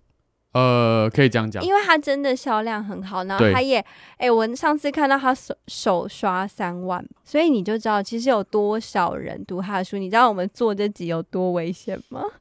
[0.53, 3.79] 呃，可以这样讲，因为他真的销量很好，然后他也，
[4.17, 9.97] 哎对，我上次看到他手手刷三万，所以你就知道其实有多少人读他的书。
[9.97, 12.21] 你知道我们做这集有多危险吗？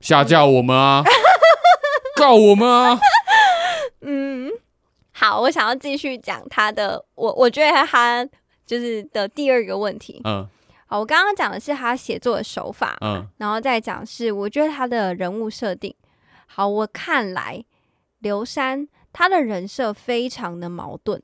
[0.00, 1.02] 下架我们啊，
[2.16, 2.98] 告我们啊。
[4.02, 4.50] 嗯，
[5.12, 8.24] 好，我想要继续讲他的，我我觉得他
[8.64, 10.46] 就是的第二个问题，嗯。
[10.98, 15.94] 我刚刚讲的是他写作的手法，嗯，然后再讲是我觉得他的人物设定。
[16.46, 17.64] 好，我看来
[18.18, 21.22] 刘珊他的人设非常的矛盾。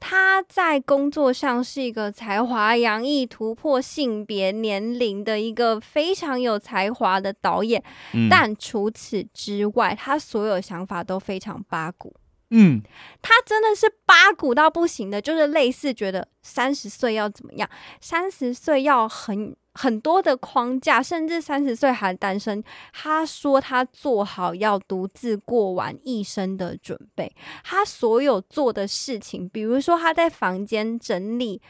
[0.00, 12.14] 他在工作上是一个才华洋溢、突破性别年龄的一个非常有才华的导演，嗯，但除此之外，他所有想法都非常八股。
[12.56, 12.80] 嗯，
[13.20, 17.68] 他真的是八股到不行的，就是类似觉得三十岁要怎么样，
[18.00, 22.62] 三十岁要很很多的框架，甚至三十岁还单身。
[22.92, 31.60] 他说他做好要独自过完一生的准备，他所有做的事情，比如说他在房间整理，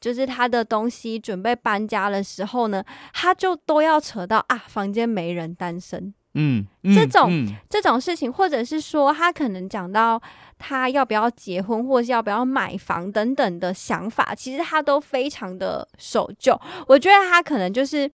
[0.00, 6.14] 就是他的东西准备搬家的时候呢，他就都要扯到啊，房间没人单身。
[6.34, 10.20] 嗯，嗯这种、嗯、这种事情，或者是说他可能讲到
[10.58, 16.60] 他要不要结婚，或是要不要买房等等的想法，其实他都非常的守旧。
[16.86, 18.08] 我觉得他可能就是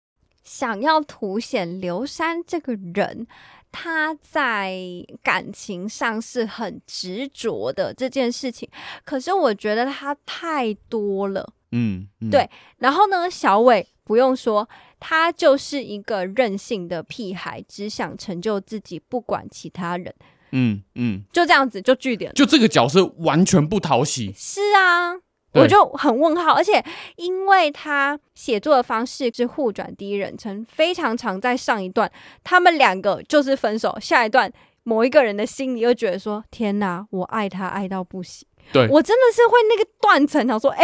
[0.43, 3.28] 想要凸显刘珊这个人，
[3.71, 4.78] 他在
[5.21, 8.69] 感情上是很执着的这件事情。
[9.04, 12.49] 可是我觉得他太多了，嗯，嗯对。
[12.78, 14.69] 然后呢，小伟不用说。
[15.05, 20.15] 他就是一个任性的屁孩，只想成就自己，不管其他人。
[20.53, 24.31] 嗯嗯，嗯就这样子就据点，就这个角色完全不讨喜。
[24.33, 25.11] 是啊，
[25.55, 26.53] 我就很问号。
[26.53, 26.81] 而且
[27.17, 32.09] 因为他写作的方式是互转第一人称，非常常在上一段
[32.41, 34.49] 他们两个就是分手，下一段
[34.83, 40.81] 某一个人的心里又觉得说：“天哪，我爱他爱到不行。”对，我真的是会那个断层，想说：“哎，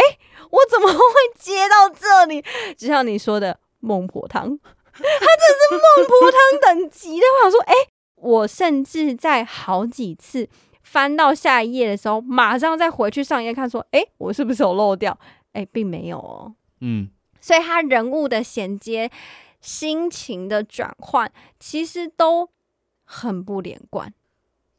[0.50, 0.98] 我怎么会
[1.38, 2.44] 接到这里？”
[2.76, 3.58] 就像你说的。
[3.80, 4.44] 孟婆汤，
[4.92, 7.26] 他真是孟婆汤等级的。
[7.38, 10.48] 我想说，哎、欸，我甚至在好几次
[10.82, 15.18] 翻到下一页的时候，马上再回去上一页看，说，哎、欸，我是不是有漏掉？
[15.52, 16.54] 哎、欸，并没有哦。
[16.80, 17.08] 嗯，
[17.40, 19.10] 所以他人物的衔接、
[19.60, 22.50] 心情的转换，其实都
[23.04, 24.12] 很不连贯，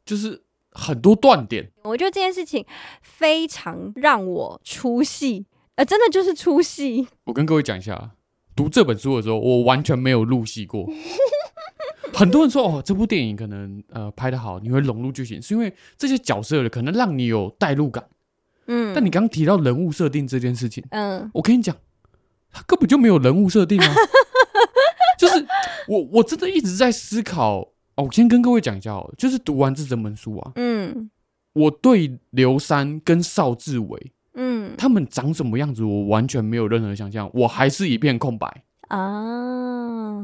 [0.04, 1.70] 就是很多断点。
[1.82, 2.64] 我觉得这件事情
[3.02, 7.08] 非常让我出戏，呃，真的就是出戏。
[7.24, 8.12] 我跟各位讲一下。
[8.54, 10.88] 读这本书的时候，我完全没有入戏过。
[12.14, 18.04] 很多人说哦，这部电影可能呃拍的好，你会融入剧情，是因为这些角色可能让你有代入感。
[18.66, 21.74] 嗯，但你刚刚提到人物设定这件事情，嗯，我跟你讲，
[22.52, 23.94] 他根本就没有人物设定啊。
[25.18, 25.46] 就是
[25.88, 27.60] 我我真的一直在思考
[27.94, 28.04] 哦。
[28.04, 31.10] 我先跟各位讲一下哦，就是读完这整本书啊，嗯，
[31.54, 34.12] 我对刘三跟邵志伟。
[34.34, 38.64] 嗯，他们长什么样子，我完全没有任何想象，我还是一片空白。
[38.88, 40.18] 啊。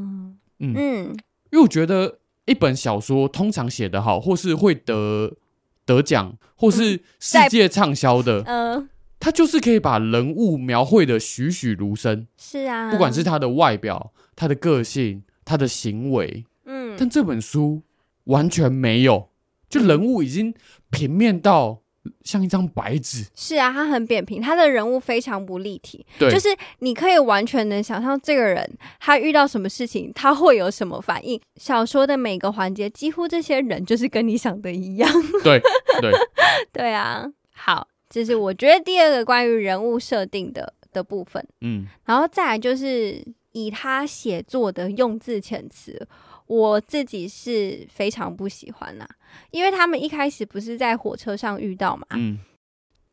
[0.60, 0.74] 嗯。
[0.74, 1.16] 嗯，
[1.50, 5.36] 因为我觉得一本小说通常写得好，或是会得
[5.84, 8.88] 得奖，或是世界畅销的，嗯，呃、
[9.20, 12.26] 他就是可以把人物描绘的栩栩如生。
[12.36, 17.82] 是啊，不管是他的外表、他的个性、他的行为，嗯，但这本书
[18.24, 19.28] 完全没有，
[19.68, 20.54] 就人物已经
[20.90, 21.82] 平面到。
[22.22, 26.48] 像一张白纸，是啊，他很扁平，他的人物非常不立体，对，就是
[26.80, 31.40] 你可以完全能想象这个人他遇到什么事情，他会有什么反应。
[31.56, 35.10] 小说的每个环节，几乎这些人就是跟你想的一样，
[35.42, 35.60] 对
[36.00, 36.12] 对。
[36.72, 37.26] 对啊。
[37.52, 43.22] 好，这是我觉得第二个关于人物设定的的部分，嗯，然后再来就是
[43.52, 46.06] 以他写作的用字遣词。
[46.46, 49.10] 我自己是非常不喜欢呐、啊，
[49.50, 52.38] 因为他们一开始不是在火车上遇到嘛，嗯，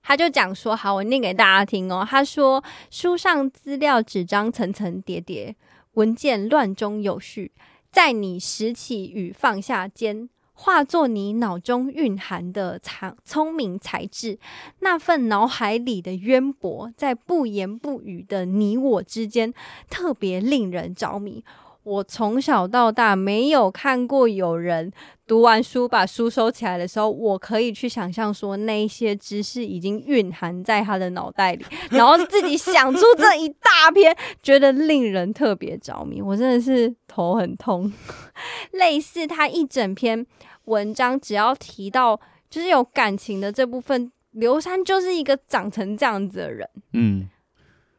[0.02, 2.06] 他就讲说，好，我念给大家听哦。
[2.08, 5.56] 他说，书上资料纸张层层叠叠，
[5.94, 7.52] 文件乱中有序，
[7.92, 14.38] 在你拾起与放下间，化作你脑中蕴含的聪聪明才智，
[14.80, 19.54] 那份脑海里的渊博，在不言不语的你我之间，
[19.90, 21.44] 特别令人着迷。
[21.86, 24.92] 我从小到大没有看过有人
[25.28, 36.20] 读完书把书收起来的时候，我可以去想象说那些知识已经蕴含在他的脑袋里， 然后自己想出这一大篇，觉得令人特别着迷。
[36.20, 37.94] 我真的是头很痛。
[38.74, 40.26] 类似他一整篇
[40.64, 42.20] 文章，只要提到
[42.50, 46.68] 就是有感情的这部分，刘珊就是一个长成这样子的人。
[46.94, 47.30] 嗯，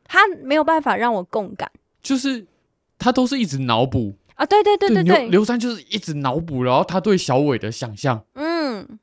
[0.04, 1.70] 他没有办法让我共感，
[2.02, 2.44] 就是。
[2.98, 8.98] 他都是一直脑补啊，对对对对对，刘刘珊就是一直脑补，然后他对小伟的想象，嗯，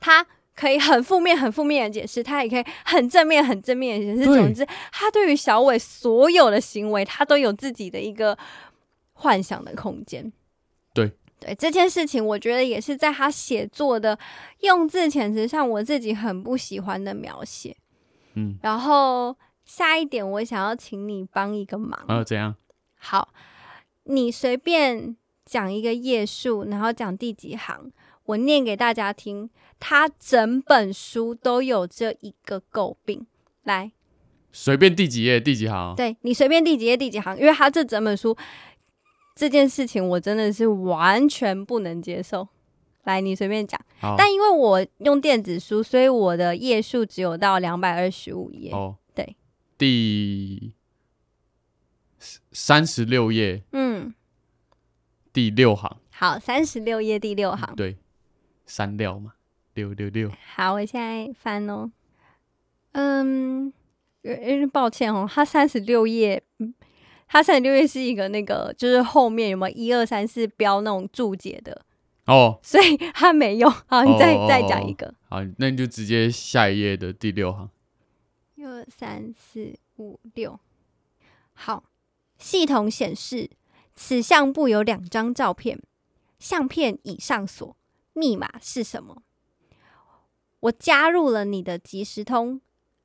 [0.00, 4.24] 他可以很负面、很负面的解释，他也可以很正面、很正面的解释。
[4.24, 8.36] 总之，他对于小伟所有的行为，他都有自己的一个
[9.12, 10.32] 幻想的空间。
[10.94, 11.10] 对
[11.40, 14.18] 对，这件事情，我觉得也是在他写作的
[14.60, 17.76] 用字遣词上，我自己很不喜欢的描写。
[18.34, 21.98] 嗯，然后下一点，我想要请你帮一个忙。
[22.06, 22.54] 啊，怎样？
[23.04, 23.28] 好，
[24.04, 27.90] 你随便讲一个页数，然后讲第几行，
[28.26, 29.50] 我念给大家听。
[29.80, 33.26] 他整本书都有这一个诟病，
[33.64, 33.90] 来，
[34.52, 38.36] 随便第几页第几行，对，你随便第几页第几行，因为他这整本书
[39.34, 42.46] 这件事情，我真的是完全不能接受。
[43.02, 43.84] 来，你随便讲。
[44.16, 48.70] 但因为我用电子书，所以我的页数只有到两百二十五页。
[48.70, 49.34] 哦，对，
[49.76, 50.74] 第。
[52.52, 54.14] 三十六页，嗯，
[55.32, 57.98] 第六行，好，三十六页第六行，对，
[58.64, 59.34] 删掉嘛，
[59.74, 61.90] 六六六，好，我现在翻哦，
[62.92, 63.72] 嗯，
[64.22, 66.42] 有点抱歉哦，他三十六页，
[67.26, 71.84] 他三十六页是一个那个，就是后面有没有一二三四标那种注解的。
[72.26, 77.68] 哦，所以他没有，好，你再、哦、再讲一个，好，那你就直接下一页的第六行，
[78.54, 80.60] 一二三四五六，
[81.52, 81.82] 好。
[82.42, 83.48] 系统显示，
[83.94, 85.80] 此相簿有两张照片，
[86.40, 87.76] 相片已上锁，
[88.14, 89.22] 密码是什么？
[90.58, 92.60] 我加入了你的即时通，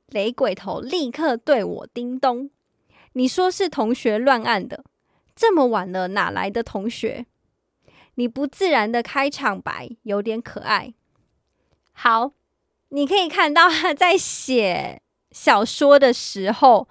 [0.08, 2.50] 雷鬼头立刻对我叮咚。
[3.12, 4.84] 你说是同学乱按的，
[5.36, 7.26] 这么晚了哪来的同学？
[8.16, 10.94] 你不自然的开场白有点可爱。
[11.92, 12.32] 好，
[12.88, 16.88] 你可以看到他在写小说的时候。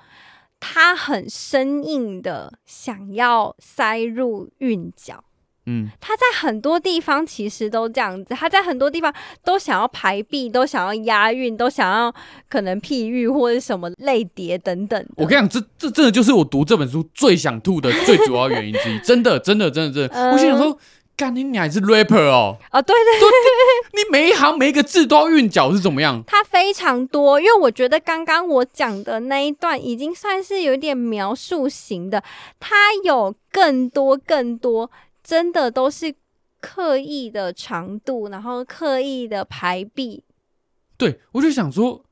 [0.60, 5.24] 他很生硬的想要塞入韵脚，
[5.66, 12.14] 嗯，他在很多地方其实都这样子，他在很多地方都想要排比，都想要押韵，都想要
[12.50, 15.06] 可能譬喻或者什么类叠等等。
[15.16, 20.78] 我跟你讲，这这真的就是我读这本书最想吐的最主要原因之一，真的，真的，真的，真的，嗯、 我心想说。
[21.18, 22.58] 干你娘还是 rapper 哦？
[22.72, 26.24] 哦，对对对，你每一行每一个字都要韵脚是怎么样？
[26.28, 32.24] 它非常多，因为我觉得刚刚我讲的那一段已经算是有点描述型的，
[32.60, 34.92] 它有更多更多，
[35.24, 36.14] 真的都是
[36.62, 40.24] 刻意的长度，然后刻意的排比。
[40.98, 42.04] 对，我就想说，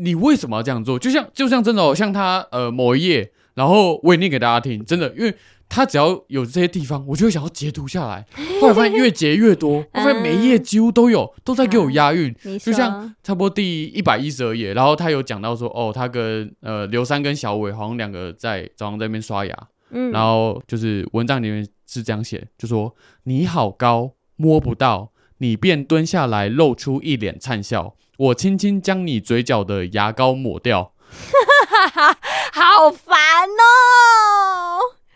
[0.00, 0.98] 你为什么要这样做？
[0.98, 5.34] 就像就像真的哦，像他呃某一页，然后我也念给大家听，真的，因为。
[5.68, 8.26] 他只要有这些地方，我就会想要截图下来。
[8.60, 12.34] 后来发现越截越多，我发现每一页几乎都有，都在给我押韵。
[12.44, 19.54] 嗯、就像差不多第一百一十二页，然后他有讲到说，哦，他跟呃刘三跟小伟好像两个在早上在那边刷牙，
[19.90, 22.94] 嗯，然后就是文章里面是这样写，就说
[23.24, 32.18] 你好高，摸不到，你便蹲下来，露出一脸灿笑，我轻轻将你嘴角的牙膏抹掉，哈哈哈，
[32.52, 33.16] 好烦
[33.46, 34.47] 哦。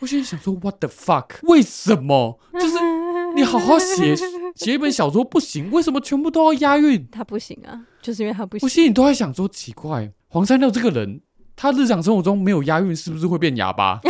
[0.03, 1.37] 我现在想说，What the fuck？
[1.45, 2.41] 为什么？
[2.55, 2.75] 就是
[3.37, 4.17] 你好好写
[4.57, 7.07] 写一本小说不行，为什么全部都要押韵？
[7.13, 8.67] 他不行啊，就是因为他不行。
[8.67, 11.21] 我心里都在想说，奇怪，黄山六这个人，
[11.55, 14.01] 他日常生活中没有押韵，是不是会变哑巴？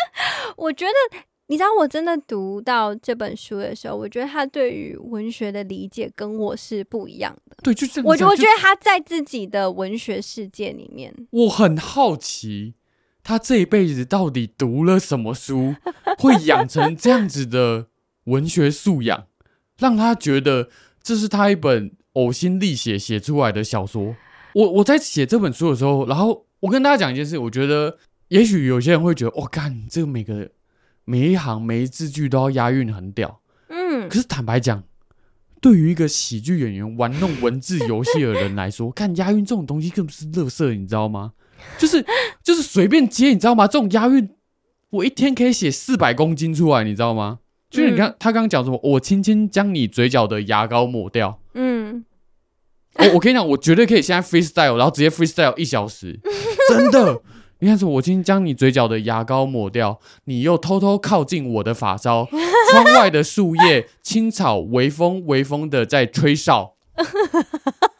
[0.56, 7.56] 我觉得，你知道，我真的读到这本书的时候，我觉得他对于文学的理解跟我是不一样的。
[7.62, 12.72] 对，就是我，我觉得他在自己的文学世界里面，我很好奇。
[13.22, 15.74] 他这一辈子到底读了什么书，
[16.18, 17.86] 会养成这样子的
[18.24, 19.26] 文学素养，
[19.78, 20.68] 让他觉得
[21.02, 24.16] 这是他一本呕心沥血写出来的小说。
[24.54, 27.96] 我我在写这本书的时候，然后我跟大家讲一件事，我觉得
[28.28, 30.50] 也许有些人会觉得，我、哦、干这个每个
[31.04, 33.40] 每一行每一字句都要押韵，很屌。
[33.68, 34.82] 嗯，可是坦白讲，
[35.60, 41.32] 对于一个喜剧演员玩弄文字游戏的人来说，看押韵这种东西根本是乐色，你知道吗？
[41.78, 42.04] 就是
[42.42, 43.66] 就是随便接，你知道吗？
[43.66, 44.30] 这种押韵，
[44.90, 47.38] 我一天可以写四百公斤出来，你知道吗？
[47.70, 51.38] 就是你看他刚刚讲什么，我轻轻将你嘴角的牙膏抹掉。
[51.54, 52.04] 嗯，
[52.98, 56.20] 我我跟你讲，我绝对可以现在 freestyle，然后直接 freestyle 一小时，
[56.68, 57.22] 真的。
[57.60, 57.92] 你看什么？
[57.92, 62.28] 我轻轻将你嘴角的牙膏抹掉，你又偷偷靠近我的发梢，
[62.72, 66.74] 窗外的树叶青草微风微风的在吹哨。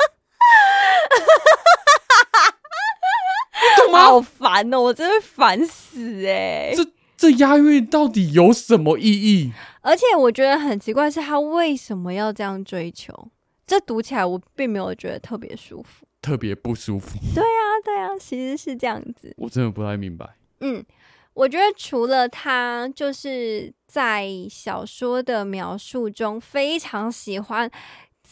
[4.13, 4.81] 好烦哦！
[4.81, 6.75] 我真的烦死哎、欸！
[6.77, 6.87] 这
[7.17, 9.53] 这押韵到底有什么意义？
[9.81, 13.31] 而且我觉得很奇怪，是他为什么要这样追求？
[13.67, 17.17] 这读起来我并没有觉得特别舒服，特别不舒服。
[17.35, 19.33] 对啊，对啊，其实是这样子。
[19.39, 20.29] 我真的不太明白。
[20.61, 20.85] 嗯，
[21.33, 27.71] 我觉得除了他就是在小说的描述中非常喜欢。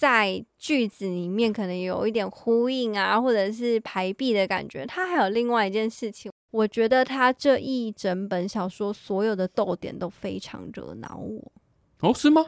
[0.01, 4.87] 在句子里面可能有一点呼应啊，或者是排比的感觉。
[4.87, 11.53] 他还有另外一件事情，我觉得他这一整本小说所有的逗点都非常惹恼我。
[12.01, 12.47] 哦，是吗？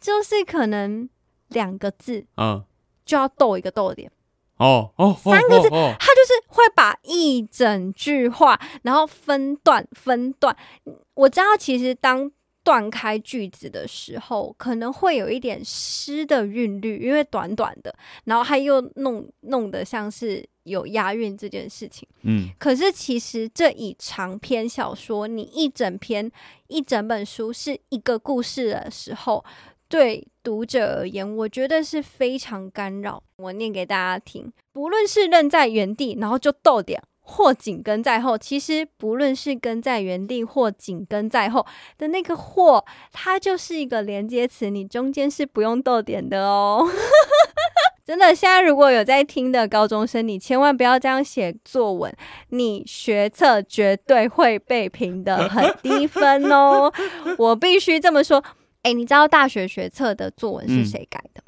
[0.00, 1.06] 就是可能
[1.48, 2.64] 两个字，嗯，
[3.04, 4.10] 就要逗一个逗点。
[4.56, 10.56] 哦哦，三个字，他就是会把一整句话，然后分段分段。
[11.12, 12.32] 我知道，其实当。
[12.64, 17.94] 断开句子的时候，可能会有一点诗的韵律，因为短短的，
[18.24, 22.08] 然后他又弄弄得像是有押韵这件事情。
[22.22, 26.28] 嗯，可是其实这一长篇小说，你一整篇
[26.68, 29.44] 一整本书是一个故事的时候，
[29.86, 33.22] 对读者而言，我觉得是非常干扰。
[33.36, 37.02] 我念给大家听，不论是愣在原地，然后就逗点。
[37.26, 41.66] 或紧跟在后，其实不论是跟在原地或紧跟在后
[41.98, 46.86] 的那个“或”，它就是一个连接词，你中间是不用逗点的哦。
[48.04, 52.14] 真的，现在如果有在听的高中生，你千万不要这样写作文，
[52.50, 56.92] 你学测绝对会被评的很低分哦。
[57.38, 58.44] 我必须这么说。
[58.82, 61.42] 哎，你知道大学学测的作文是谁改的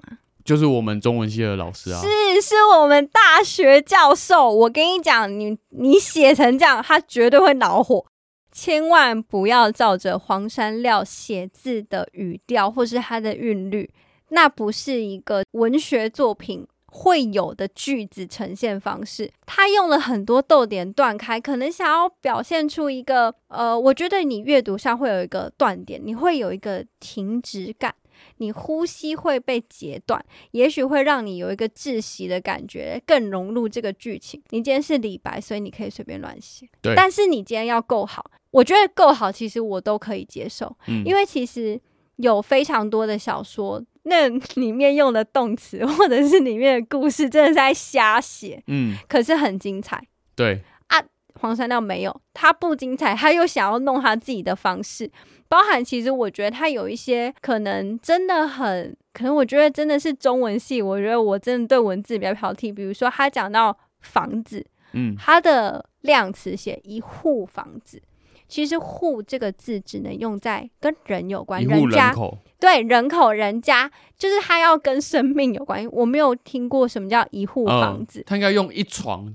[0.47, 4.49] 就是我们中文系的老师啊，是是我们大学教授。
[4.49, 8.07] 我跟你讲，你你写成这样，他绝对会恼火。
[8.53, 13.91] 千万不要照着黄山料写字的语调或是他的韵律，
[14.31, 19.31] 那不是一个文学作品会有的句子呈现方式。
[19.45, 27.95] 他用了很多逗点断开，可能想要表现出一个呃，我觉得你阅读上会有一个断点，你会有一个停止感。
[28.39, 34.43] 你呼吸会被截断，也许会让你有一个窒息的感觉，更融入这个剧情。
[34.51, 36.69] 你今天是李白，所以你可以随便乱写。
[36.83, 40.77] 对，但是你今天要够好，我觉得够好，其实我都可以接受。
[40.87, 41.81] 嗯，因为其实
[42.17, 48.63] 有非常多的小说，那 里面用的动词或者是里面的故事，真的是在瞎写。
[48.67, 50.07] 嗯，可是很精彩。
[50.35, 51.03] 对啊，
[51.41, 55.11] 黄山料没有，他不精彩，他又想要弄他自己的方式。
[55.49, 60.83] 包含其实我觉得它有一些可能真的很可能，我觉得真的是中文系。
[60.83, 62.75] 我觉得我真的对文字比较挑剔。
[62.75, 68.03] 比如说他讲到房子，嗯，他的量词写一户房子，
[68.49, 72.15] 其实“户”这个字只能用在跟人有关，人家，
[72.61, 75.87] 对，人口人家，就是他要跟生命有关。
[75.91, 79.35] 我没有听过什么叫一户房子，嗯，他应该用一床，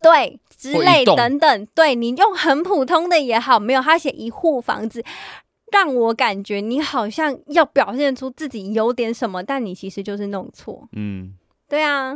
[0.00, 1.66] 对，之类等等。
[1.74, 5.02] 对，你用很普通的也好，没有他写一户房子。
[5.72, 10.86] 让我感觉你好像要表现出自己有点什么，但你其实就是弄错。
[10.92, 11.32] 嗯，
[11.68, 12.12] 对啊。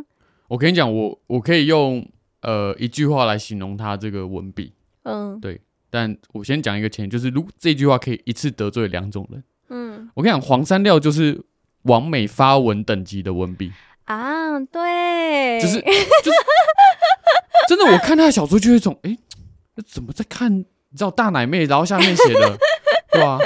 [0.48, 2.07] 我跟你讲，我我可以用
[2.42, 4.74] 呃一句话来形容他这个文笔。
[5.04, 5.61] 嗯，对。
[5.88, 9.42] 但我先讲一个前提，就是如这句话可以一次得罪两种人。
[9.70, 11.40] 嗯，我跟你讲，黄山料就是
[11.82, 13.72] 完美发文等级的文笔
[14.04, 14.61] 啊。
[14.61, 16.36] 对，就是就是
[17.68, 19.16] 真的，我看他的小说就有一种，哎，
[19.86, 20.64] 怎么在看？
[20.90, 22.59] 你知道大奶妹，然后下面写的。
[23.17, 23.39] 对啊，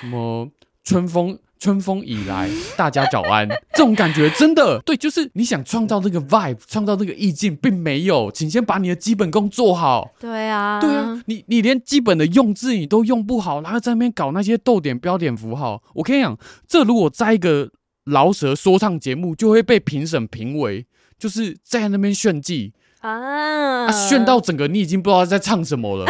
[0.00, 0.48] 什么
[0.82, 10.10] 春风春风以来，大家早安，这种感觉真的对，就是你想创造这个 vibe，创造这个意境，并没有，请先把你的基本功做好。
[10.20, 16.36] 对啊，对啊，你你连基本的用字你都用不好，然后在那边搞那些逗点、标点符号，我跟你讲，
[16.68, 17.70] 这如果在一个
[18.04, 20.84] 饶舌说唱节目，就会被评审评为
[21.18, 22.74] 就是在那边炫技。
[23.00, 26.06] 啊，啊，炫到整个你已经不知道在唱什么了，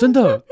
[0.00, 0.42] 真的。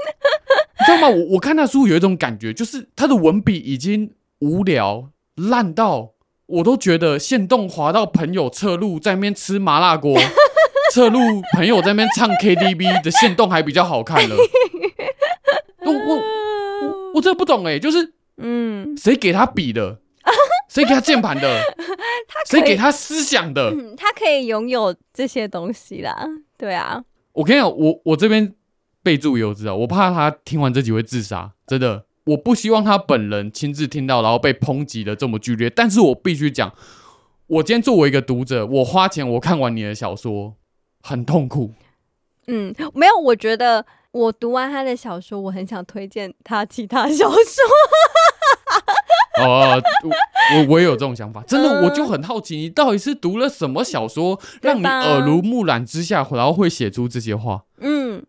[0.80, 1.08] 你知道吗？
[1.08, 6.12] 我我看那书有一种感觉，就是他的文笔已经无聊烂到，
[6.46, 10.16] 我都觉得线动滑到朋友侧路在那边吃麻辣锅，
[10.94, 11.18] 侧路
[11.54, 14.36] 朋友在那边唱 KTV 的线动还比较好看了。
[15.84, 19.98] 我我我我真的不懂哎、欸，就是嗯，谁给他笔的？
[20.68, 21.60] 谁给他键盘的？
[22.46, 23.70] 谁给他思想的？
[23.70, 26.14] 嗯，他可以拥有这些东西啦。
[26.56, 27.02] 对啊，
[27.32, 28.54] 我跟你讲，我我这边。
[29.08, 32.04] 备注也有知道，我怕他听完这集会自杀，真的。
[32.26, 35.70] 我不希望他本人亲自听到，然后被抨击的这么剧烈。
[35.70, 36.70] 但是我必须讲，
[37.46, 40.56] 我今天作为一个读者，我花钱我看完你的小说，
[41.00, 41.72] 很痛苦。
[42.48, 47.40] 嗯，没有，我觉得我读完他的小说，我很想推荐他其他小说。
[49.40, 49.80] 哦，
[50.54, 57.64] 我我也有这种想法，真的，我就很好奇，你到底是读了什么小说，让你耳濡目染之下，然后会写出这些话？
[57.78, 58.26] 嗯嗯，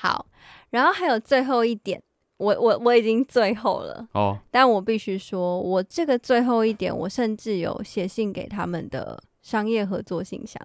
[0.00, 0.24] 好，
[0.70, 2.02] 然后还有最后一点，
[2.38, 10.60] 我我我已经最后了哦，但我必须说，我这个最后一点，我甚至有写信给他们的商业合作信箱，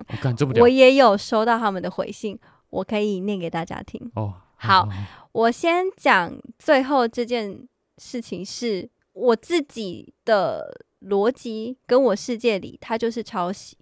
[0.56, 4.34] 我，我也有收到他们的回信，我可以念给大家听哦。
[4.56, 4.88] 好，
[5.34, 7.68] 我先讲最后这件
[7.98, 8.90] 事情是。
[9.16, 13.78] 我自己的逻辑跟我世界里，它就是抄袭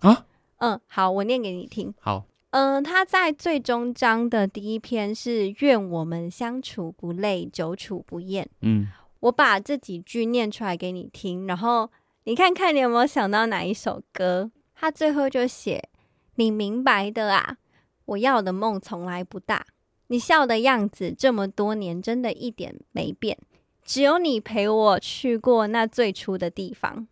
[0.00, 0.24] 啊。
[0.60, 1.92] 嗯，好，我念给你听。
[2.00, 8.48] 好，嗯，他在最终章的第一篇是“愿我们相处不累，久处不厌”。
[8.62, 8.88] 嗯，
[9.20, 11.90] 我把这几句念出来给你听，然后
[12.24, 14.50] 你看看你有没有想到哪一首歌？
[14.74, 15.88] 他最后就写
[16.36, 17.58] ：“你明白的啊，
[18.06, 19.66] 我要的梦从来不大，
[20.06, 23.36] 你笑的样子这么多年，真的一点没变。”
[23.84, 27.08] 只有你陪我去过那最初的地方，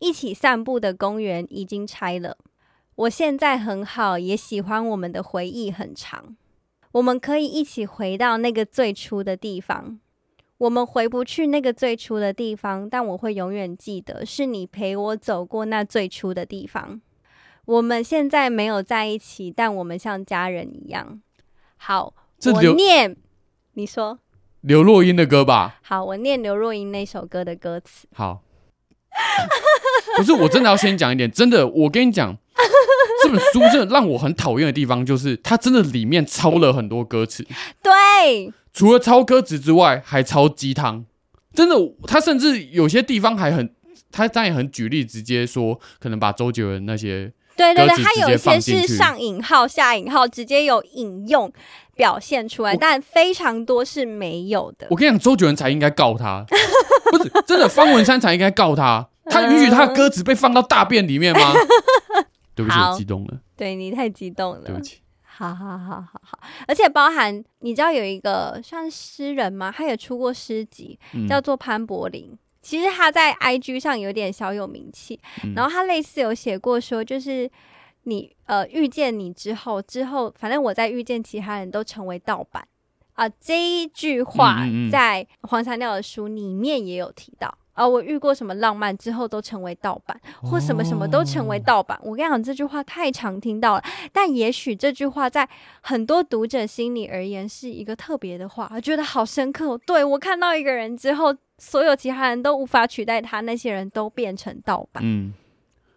[0.00, 2.36] 一起散步的公园已经拆了。
[2.98, 6.36] 我现在很好，也喜欢我们的回忆很长。
[6.90, 10.00] 我们可以一起回到那个最初的地方。
[10.58, 17.00] 我们回不去那个最初的地方，但我会永远记得是你陪我走过那最初的地方。
[17.66, 21.22] 我们现在没有在一起，但我们像家人一样。
[21.76, 22.12] 好，
[22.46, 23.16] 我念，
[23.74, 24.18] 你说。
[24.62, 25.78] 刘若英的歌吧。
[25.82, 28.08] 好，我念刘若英那首歌的歌词。
[28.12, 28.42] 好，
[30.18, 32.36] 不是，我真的要先讲一点，真的，我跟你讲，
[33.22, 37.46] 这本书真的让我很讨厌的地方，就是它真的里面抄了很多歌词。
[37.82, 41.04] 对，除了抄歌词之外，还抄鸡汤。
[41.54, 43.74] 真的，他甚至有些地方还很，
[44.12, 47.32] 他当然很举例，直接说可能把周杰伦那些。
[47.56, 51.52] 对对对，他有一些是上引号、下引号，直接有引用
[51.96, 54.86] 表现出来，但非常多是没有的。
[54.90, 56.46] 我跟你讲，周杰伦才应该告他，
[57.10, 59.08] 不是真的，方文山才应该告他。
[59.30, 61.52] 他允许他的歌词被放到大便里面吗？
[62.58, 63.40] 对不起，我激动了。
[63.56, 64.98] 对，你太激动了，对不起。
[65.22, 69.72] 好好好好好，而且包含你知道有一个算诗人吗？
[69.74, 70.98] 他也出过诗集，
[71.28, 72.30] 叫做潘柏林。
[72.32, 77.48] 嗯其实他在 IG 上有点小有名气，嗯、然后他类似有写过说，就是
[78.02, 82.66] 你呃遇见你之后，之后反正我在遇见其他人都成为盗版
[83.14, 91.96] 啊、呃，这一句话在黄山料的书里面也有提到啊、呃，我遇过什么浪漫之后都成为盗版，或什么什么都成为盗版。
[91.98, 95.48] 哦、我跟你讲这句话太常听到了，但也许这句话在
[95.80, 99.78] 很多读者心里而言是一个特别的话，我觉得好深刻。
[99.86, 101.34] 对，我看到一个人之后。
[101.60, 105.02] 所有其他人都无法取代他，那些人都变成盗版。
[105.04, 105.34] 嗯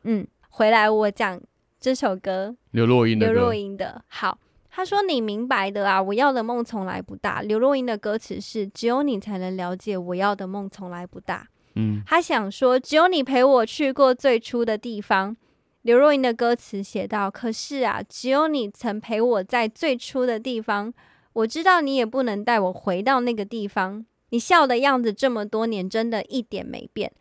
[0.01, 1.39] 嗯，回来我讲
[1.79, 3.31] 这首歌，刘若英的歌。
[3.31, 4.39] 刘若英的好，
[4.71, 15.35] 他说：“你明白的啊，我要的梦从来不大。”刘若英的歌词是：“只有你才能了解我要的梦从来不大。”嗯，他想说：“只有你陪我去过最初的地方。”
[15.83, 20.93] 刘若英的歌词写道：“可是啊，只有你曾陪我在最初的地方，
[21.33, 27.11] 我知道你也不能带我回到那个地方。”你笑的样子这么多年，真的一点没变。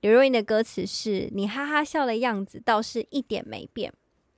[0.00, 3.92] 刘若英的歌词是：“你哈哈笑的样子倒是一点没变。”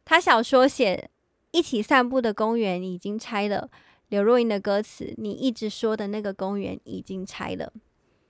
[0.05, 1.11] 他小说写
[1.51, 3.71] 一起散步的公园已经拆了。
[4.09, 7.73] 刘若英的歌词：“你一直说的那个公园已经拆了。”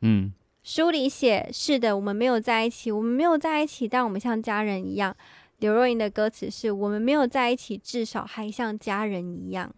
[0.03, 0.33] 嗯，
[0.63, 5.17] 书里写：“是的，我们没有在一起，我们没有在一起，但我们像家人一样。”
[5.59, 9.75] 刘若英的歌词是：“我们没有在一起，至少还像家人一样。”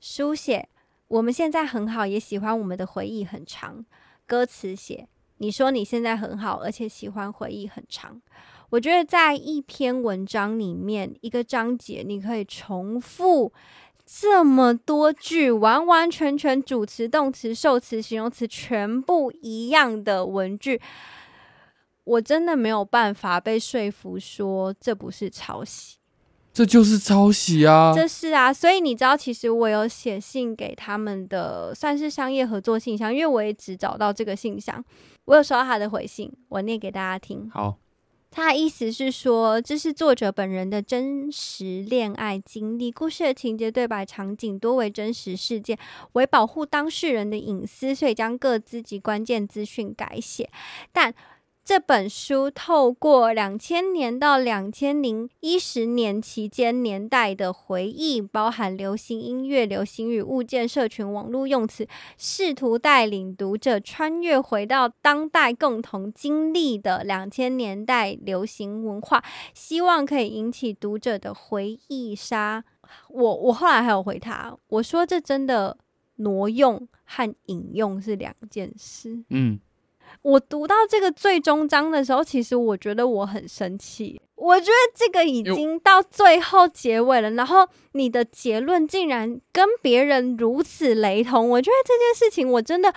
[0.00, 0.68] 书写。
[1.08, 3.84] 我们现在很好，也喜欢我们的回忆很长。
[4.26, 5.06] 歌词写
[5.36, 8.22] ：“你说你现在很好，而且喜欢回忆很长。”
[8.70, 13.52] 我觉得在一篇文章里面，一个章节你可以重复
[14.04, 20.80] 这么多句，完完全全主词、动词、受词、形容词全部一样的文句，
[22.04, 25.96] 我真的没有办法被说服说这不是抄袭。
[26.52, 27.94] 这就是抄袭啊！
[27.96, 34.84] 这是啊，所以你知道，其实我有写信给他们的，算是商业合作信箱，因为我也只找到这个信箱，
[35.24, 37.48] 我有收到他的回信，我念给大家听。
[37.50, 37.78] 好，
[38.32, 45.78] 他的意思是说，这是作者本人的真实恋爱经历，故事的情节、对白、场景多为真实事件，
[46.12, 50.50] 为保护当事人的隐私，所以将各自及关键资讯改写，
[50.92, 51.14] 但。
[51.64, 61.86] 这本书透过两千年到两千零一十年期间年代的回忆，包含流行音乐、流行语、物件、社群、网络用词，
[62.18, 69.22] 试图带领读者穿越回到当代共同经历的两千年代流行文化，
[69.54, 72.64] 希望可以引起读者的回忆杀。
[73.08, 75.78] 我我后来还有回他，我说这真的
[76.16, 79.22] 挪用和引用是两件事。
[79.30, 79.60] 嗯。
[80.20, 84.20] 我读到这个最终章的时候，其实我觉得我很生气。
[84.36, 91.48] 我觉得这个已经到最后结尾了，然后你的结论竟然跟别人如此雷同。
[91.48, 92.92] 我觉得这件事情，我真的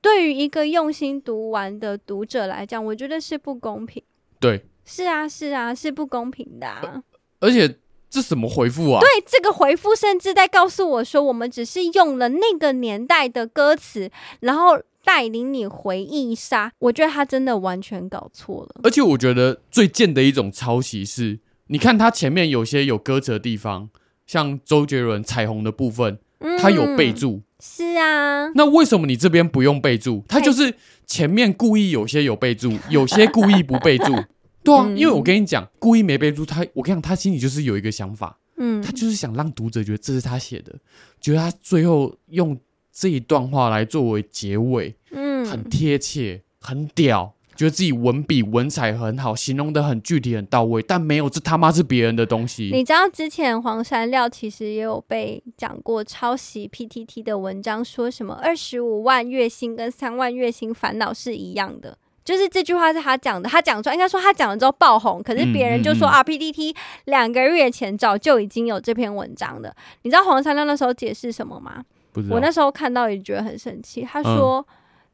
[0.00, 4.02] 对于一个用心读完的读者来讲，我觉得是不公平。
[4.40, 7.02] 对，是啊，是啊，是不公平的啊。
[7.40, 7.76] 而且
[8.08, 9.00] 这什么回复啊？
[9.00, 14.10] 对，这个回复甚至在告诉我说，我们只是用了那个年代的歌词，
[14.40, 14.80] 然后。
[15.04, 18.80] 带领你回忆杀，我觉得他真的完全搞错了。
[18.82, 23.90] 而且我觉得最贱的一种抄袭是，你看他前面有些有歌词的地方，
[24.26, 26.18] 像周杰伦《彩虹》的部分，
[26.58, 27.32] 他有备注。
[27.32, 28.48] 嗯，是啊。
[28.54, 30.24] 那为什么你这边不用备注？
[30.26, 30.74] 他就是
[31.06, 34.14] 前面故意有些有备注， 有些故意不备注。
[34.64, 40.74] 对啊，因为我跟你讲，故意没备注，他我跟你讲，他心里就是有一个想法，嗯，他就是想让读者觉得这是他写的，
[41.20, 42.58] 觉得他最后用。
[42.94, 52.70] 这一段话来作为结尾，嗯，很贴切，很屌，觉得自己文笔文采很好，形容的很具体很到位，但没有，这他妈是别人的东西。
[52.72, 66.76] 你知道之前黄山料其实也有被讲过抄袭 PTT 的文章，说什么二十五万月薪跟三万月薪烦恼是一样的，就是这句话是他讲的，他讲出来应该说他讲了之后爆红，可是别人就说、嗯嗯嗯、啊 PTT
[67.06, 69.74] 两个月前早就已经有这篇文章的。
[70.02, 71.84] 你知道黄山料那时候解释什么吗？
[72.30, 74.02] 我那时候看到也觉得很生气。
[74.02, 74.66] 他说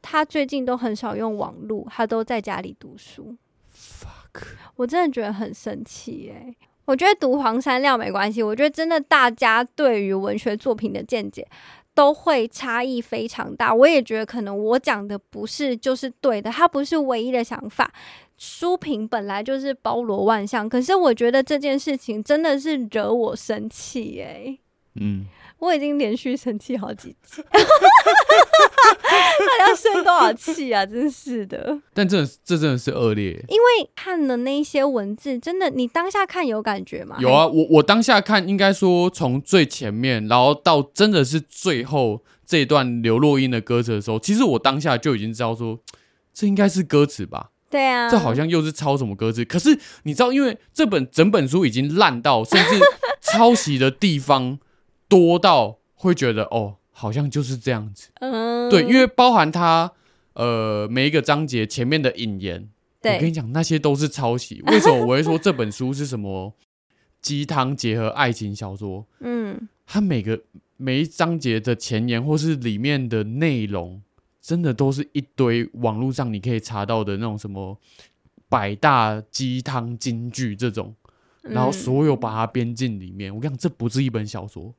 [0.03, 3.37] 他最近都很少用网络，他都在家里读书。
[3.75, 4.43] Fuck，
[4.77, 6.55] 我真的觉得很生气哎。
[6.87, 11.47] 我觉得读黄山料没关系，我觉得真的大家对于文学作品的见解
[11.95, 13.73] 都会差异非常大。
[13.73, 17.93] 我也觉得可能我讲的不是就是对的，它不是唯一的想法。
[18.37, 24.59] 书评本来就是包罗万象，可是我觉得这件事情真的是惹我生气哎。
[24.95, 25.27] 嗯。
[25.61, 27.71] 我已经连续生气好几次， 到底
[29.61, 30.87] 要生多少气啊？
[30.87, 31.79] 真是的！
[31.93, 37.17] 但真的这真的是恶劣，因为看了那些文字，真的，你当下看有感觉吗？
[37.21, 45.79] 有啊，我我当下看，应该说从最前面，然后到真的是最后这一段刘若英的歌词的时候，其实我当下就已经知道说，
[46.33, 47.51] 这应该是歌词吧？
[47.69, 49.45] 对啊，这好像又是抄什么歌词？
[49.45, 52.81] 可是你知道，因为这本整本书已经烂到，甚至
[53.21, 54.59] 抄袭的地方。
[55.11, 58.09] 多到会觉得哦，好像就是这样子。
[58.21, 59.91] 嗯，对，因为包含它
[60.35, 62.71] 呃每一个章节前面的引言，
[63.03, 64.63] 我跟你讲那些都是抄袭。
[64.69, 66.55] 为什么我会说这本书是什么
[67.21, 69.05] 鸡汤结合爱情小说？
[69.19, 70.41] 嗯，它每个
[70.77, 74.01] 每一章节的前言或是里面的内容，
[74.41, 77.77] 真的都是一堆网络上你可以查到的那种什么
[78.49, 80.95] 百大鸡汤金句这种。
[81.43, 84.75] 然后所有把它编进里面，我跟你讲，这不是一本小说，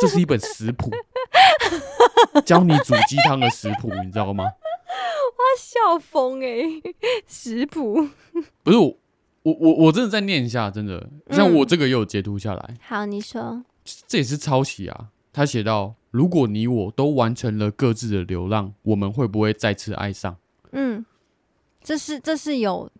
[0.00, 0.90] 这是一本食谱，
[2.44, 4.44] 教你煮鸡汤的食谱，你知道吗？
[5.42, 6.82] 我笑疯哎、欸，
[7.26, 8.08] 食谱
[8.62, 8.96] 不是我，
[9.42, 12.64] 我我我真的再念一下，真的，像我这个也有截图下来。
[12.68, 13.64] 嗯、好，你说，
[14.06, 15.08] 这也是抄袭啊。
[15.32, 20.36] 他写到：如果你我都完成了各自的流浪，我们会不会再次爱上？
[20.72, 21.04] 嗯，
[21.82, 22.90] 这是这是有。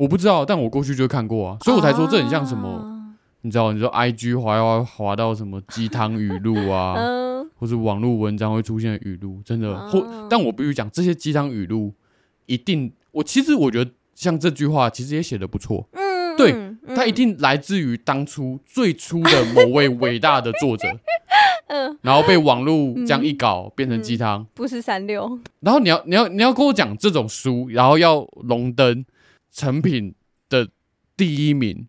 [0.00, 3.70] 我不知道，但我过去就看过啊，所以我才说这很像什么，啊、你知道？
[3.70, 9.90] 你说 I G 滑滑滑到什么鸡汤语录啊， 嗯、或是网络文章会出现的语录，真的。
[9.90, 11.92] 或、嗯、但我必须讲，这些鸡汤语录
[12.46, 15.86] 一定，我其实我觉得像这句话，其实也写得不错。
[15.92, 20.88] 嗯，对，嗯、它一定来自于当初最初的某位伟大的作者。
[21.68, 25.38] 嗯，然后被网络这样一搞，嗯、变成鸡汤，不是三六。
[25.60, 29.04] 然后你要你要你要跟我讲这种书，然后要荣登。
[29.50, 30.14] 成品
[30.48, 30.68] 的
[31.16, 31.88] 第一名，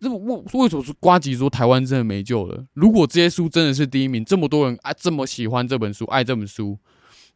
[0.00, 2.66] 这为为什么是瓜吉说台湾真的没救了？
[2.74, 6.78] 如果这些书真的是第一名，这么多人啊这么喜欢这本书，爱这本书，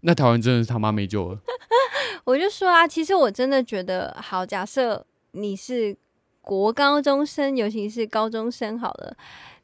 [0.00, 1.38] 那台湾真的是他妈没救了。
[2.24, 5.96] 我就说啊，其实我真的觉得，好，假设你是
[6.40, 9.16] 国高中生，尤其是高中生，好了，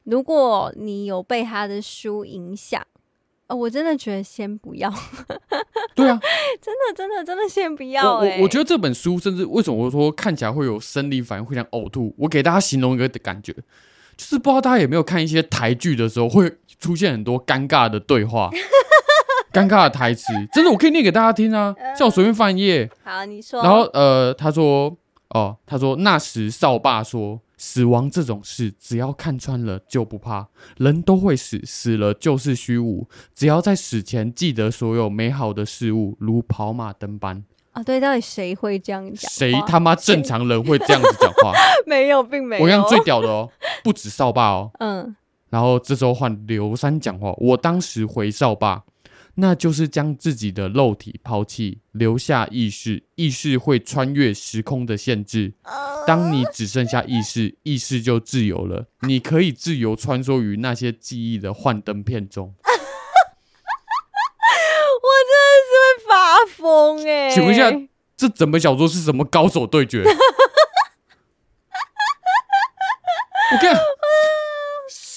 [0.04, 2.82] 如果你有被他的书影响。
[3.50, 4.88] 哦，我真的觉得先不要。
[5.94, 6.18] 对啊，
[6.62, 8.18] 真的真的真的先不要。
[8.18, 12.14] 我我觉得这本书甚至为什么我说看起来会有生理反应，会想呕吐？
[12.16, 18.48] 我给大家形容一个感觉，就是不知道大家有没有看一些台剧的时候，会出现很多尴尬的对话。
[19.52, 22.88] 尴尬的台词，真的，我可以念给大家听啊，叫我随便翻一页。
[23.02, 23.60] 好，你说。
[23.60, 24.96] 然后呃，他说
[25.30, 30.48] 哦，他说那时扫把说，死亡这种事，只要看穿了就不怕，
[30.78, 37.44] 人都会死，死了就是虚无，只要在死前记得所有美好的事物，如跑马灯般。
[37.72, 39.30] 啊，对，到底谁会这样讲？
[39.30, 41.52] 谁他妈正常人会这样子讲话？
[41.86, 42.64] 没有，并没有。
[42.64, 43.50] 我讲最屌的哦，
[43.84, 44.70] 不止扫把哦。
[44.78, 45.14] 嗯。
[45.50, 48.82] 然后这时候换刘三讲话，我当时回扫把，
[49.40, 55.54] 那就是将自己的肉体抛弃，留下意识，意识会穿越时空的限制。
[56.06, 62.54] 当你只剩下意识，意识就自由了，你可以自由穿梭于那些记忆的幻灯片中。
[65.00, 67.30] 我真的是会发疯哎！
[67.30, 67.70] 请问一下，
[68.16, 70.04] 这整本小说是什么高手对决？
[73.52, 73.74] 我看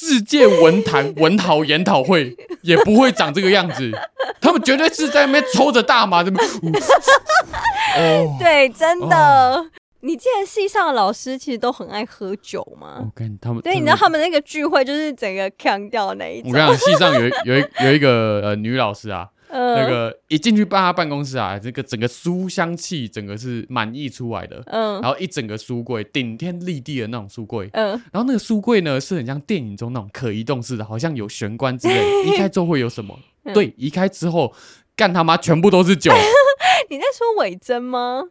[0.04, 3.92] 世界文坛 文豪研讨会也不会长这个样子，
[4.42, 6.40] 他们绝对是在那边抽着大麻，怎么？
[7.98, 9.16] 哦，对，真的。
[9.16, 9.70] 哦、
[10.02, 12.98] 你记得系上的老师其实都很爱喝酒吗？
[13.00, 16.52] 我跟他们，对，你知道他们那个聚会就是整个腔调那一种。
[16.52, 19.28] 我跟你讲，系上有有一有一个呃女老师啊。
[19.54, 24.62] 那个一进去办他办公室啊，这个整个书香气，整个是满溢出来的。
[24.66, 27.70] 嗯，然后一整个书柜，顶天立地的那种书柜。
[27.74, 32.04] 嗯，然后那个书柜呢，是很像电影中那种可移动式的，好像有玄关之类。
[32.26, 33.18] 移开之后会有什么？
[33.54, 34.52] 对，移开之后
[34.96, 36.12] 干他妈全部都是酒。
[36.90, 38.24] 你在说伟珍吗？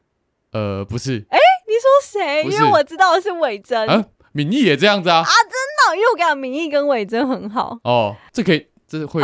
[0.50, 1.24] 呃，不是。
[1.30, 2.42] 哎，你说谁？
[2.50, 3.88] 因为我知道的是伟珍。
[3.88, 5.18] 啊，敏毅也这样子啊？
[5.18, 5.96] 啊，真的？
[5.96, 7.78] 因为我跟你讲，敏毅跟伟珍很好。
[7.84, 9.22] 哦，这可以，这会，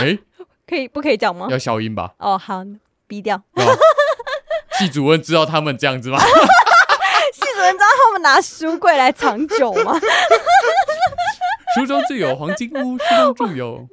[0.00, 0.18] 哎。
[0.66, 1.46] 可以不可以讲吗？
[1.50, 2.14] 要消音吧。
[2.18, 2.64] 哦，好，
[3.06, 3.42] 逼掉。
[4.78, 6.18] 系主任知道他们这样子吗？
[7.32, 9.98] 系主任知道他们拿书柜来藏酒吗？
[11.76, 13.86] 书中自有黄金屋，书中自有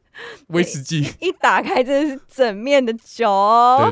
[0.47, 1.13] 威士忌。
[1.19, 3.28] 一打开，真的是整面的酒。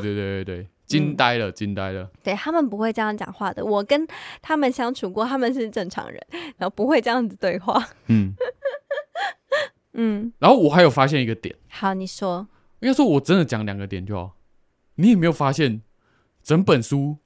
[0.00, 2.08] 对对对对，惊呆了，惊呆了。
[2.22, 3.64] 对，他们不会这样讲话的。
[3.64, 4.06] 我跟
[4.40, 6.20] 他们相处过，他们是正常人，
[6.58, 7.86] 然后不会这样子对话。
[8.08, 8.34] 嗯
[9.92, 10.32] 嗯。
[10.38, 11.54] 然后我还有发现一个点。
[11.68, 12.46] 好，你说。
[12.82, 14.36] 应该说，我真的讲两个点就好。
[14.96, 15.82] 你有没有发现，
[16.42, 17.16] 整本书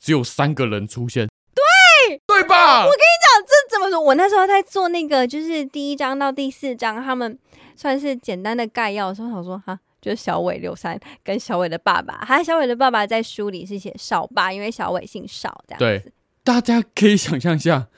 [0.00, 1.28] 只有三个人出现？
[1.54, 2.78] 对，对吧？
[2.80, 4.00] 我跟你讲，这怎么说？
[4.00, 7.38] 我那时候在做那个，就是第一章到第四章，他们
[7.76, 15.84] 算是简单的概要的时候，想说哈，就是小伟刘三跟小伟的爸爸，还有小伟的爸爸在书里是写少爸，因为小伟姓少，这样子。
[15.84, 17.88] 对，大家可以想象一下，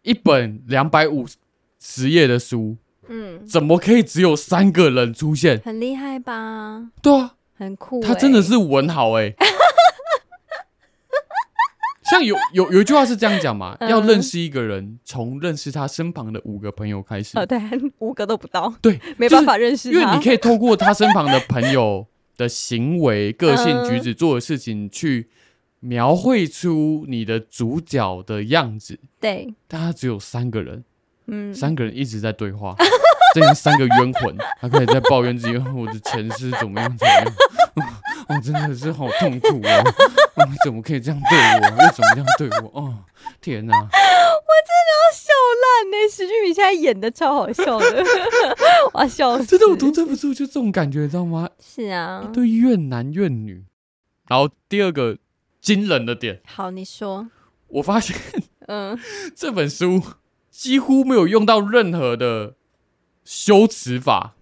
[0.00, 1.26] 一本两百五
[1.78, 2.78] 十页的书。
[3.12, 5.60] 嗯，怎么可以只有三个人出现？
[5.64, 6.88] 很厉害吧？
[7.02, 8.08] 对啊，很酷欸。
[8.08, 9.34] 他真的是文豪哎。
[12.10, 17.38] 像有有有一句话是这样讲嘛，要认识一个人，从认识他身旁的五个朋友开始。
[17.38, 17.58] 哦，对，
[18.00, 18.74] 五个都不到。
[18.82, 19.98] 对，没办法认识他。
[19.98, 22.06] 因为你可以透过他身旁的朋友
[22.36, 25.30] 的行为、个性、举止、做的事情，去
[25.80, 28.98] 描绘出你的主角的样子。
[29.18, 30.84] 对，但他只有三个人。
[31.26, 32.74] 嗯，三个人一直在对话，
[33.34, 37.94] 这样三个冤魂，他可以在抱怨自己我的前世怎么样怎么样，
[38.28, 42.80] 我真的是好痛苦哦，你怎么可以这样对我，又怎么样对我？
[42.80, 42.98] 哦，
[43.40, 46.08] 天哪，我真的要笑烂呢！
[46.10, 48.04] 石俊明现在演的超好笑的，
[48.92, 49.46] 我要笑死。
[49.46, 51.48] 真的，我读这本书就这种感觉，你知道吗？
[51.60, 53.64] 是啊，一对怨男怨女。
[54.28, 55.18] 然后第二个
[55.60, 57.28] 惊人的点，好，你说，
[57.68, 58.16] 我发现，
[58.66, 58.98] 嗯，
[59.34, 60.02] 这本书。
[60.52, 62.54] 几乎没有用到任何的
[63.24, 64.34] 修辞法，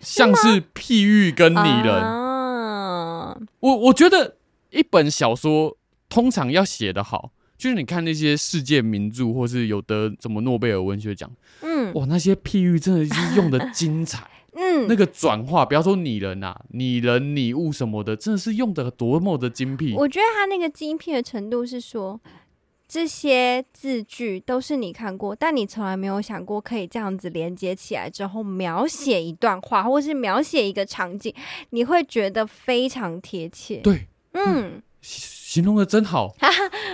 [0.00, 1.94] 像是譬喻跟拟人。
[1.94, 4.36] 啊、我我觉得
[4.70, 5.76] 一本小说
[6.08, 11.30] 通常要写得好，就是你看那些世界名著，或是有得什么诺贝尔文学奖，
[11.60, 14.26] 嗯，哇，那些譬喻真的是用的精彩，
[14.56, 19.92] 嗯，那个转化，不要说拟人啊，拟人拟物什么的，真的是用的多么的精辟。
[19.92, 22.18] 我觉得他那个精辟的程度是说。
[22.88, 31.34] 这些字句都是你看过，但你从来没有想过可以这样子连接起来之后描写一段话，或是描写一个场景，
[31.70, 33.78] 你会觉得非常贴切。
[33.78, 36.34] 对，嗯，形容的真好，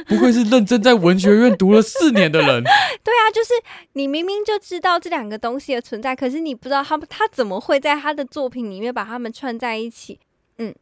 [0.07, 2.63] 不愧是认真在文学院读了四年的人。
[3.05, 3.53] 对啊，就是
[3.93, 10.19] 你明明就知道这两个东西的存在，可是你不知道他们他怎么会在他的作品里面把他们串在一起。
[10.57, 10.75] 嗯，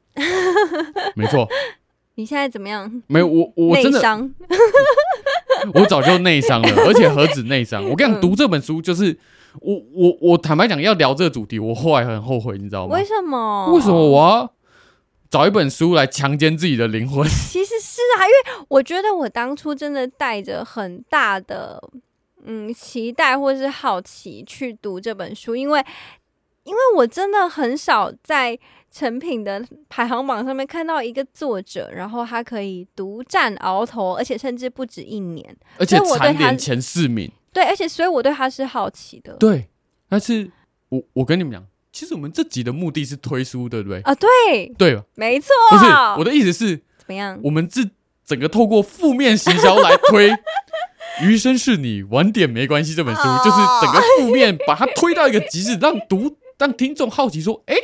[1.17, 1.49] 没错。
[2.21, 3.03] 你现在怎么样？
[3.07, 3.99] 没有我，我真的，
[5.73, 7.83] 我早就内伤了， 而且何止内伤？
[7.89, 9.19] 我跟你讲，读这本书就是
[9.63, 12.95] 我，我，我坦白讲，要聊这个主题，我后来很后悔，你知道吗？
[12.95, 13.73] 为什么？
[13.73, 14.53] 为什么我要
[15.31, 17.25] 找一本书来强奸自己的灵魂？
[17.49, 21.83] 其实是啊，因为我觉得我当初真的带着很大的
[22.45, 25.83] 嗯期待或是好奇去读这本书，因为
[26.65, 28.59] 因为我真的很少在。
[28.93, 37.31] 成品的排行榜上面看到一个作者，然后他可以独占鳌头，而且甚至不止一年，而且蝉联前四名。
[37.53, 39.33] 对，而且所以我对他是好奇的。
[39.35, 39.69] 对，
[40.09, 40.51] 但是
[40.89, 44.01] 我我跟你们讲，其实我们这集的目的是推书，对不对？
[44.01, 45.49] 啊，对，对，没错。
[45.71, 45.85] 不是
[46.19, 47.39] 我的意思是怎么样？
[47.45, 47.83] 我们这
[48.27, 50.31] 整个透过负面行销来推
[51.23, 57.77] 《余生是你，晚点没关系》这本书，哦、就是整个负面把它推到一个极致，让读让听众好奇说，哎。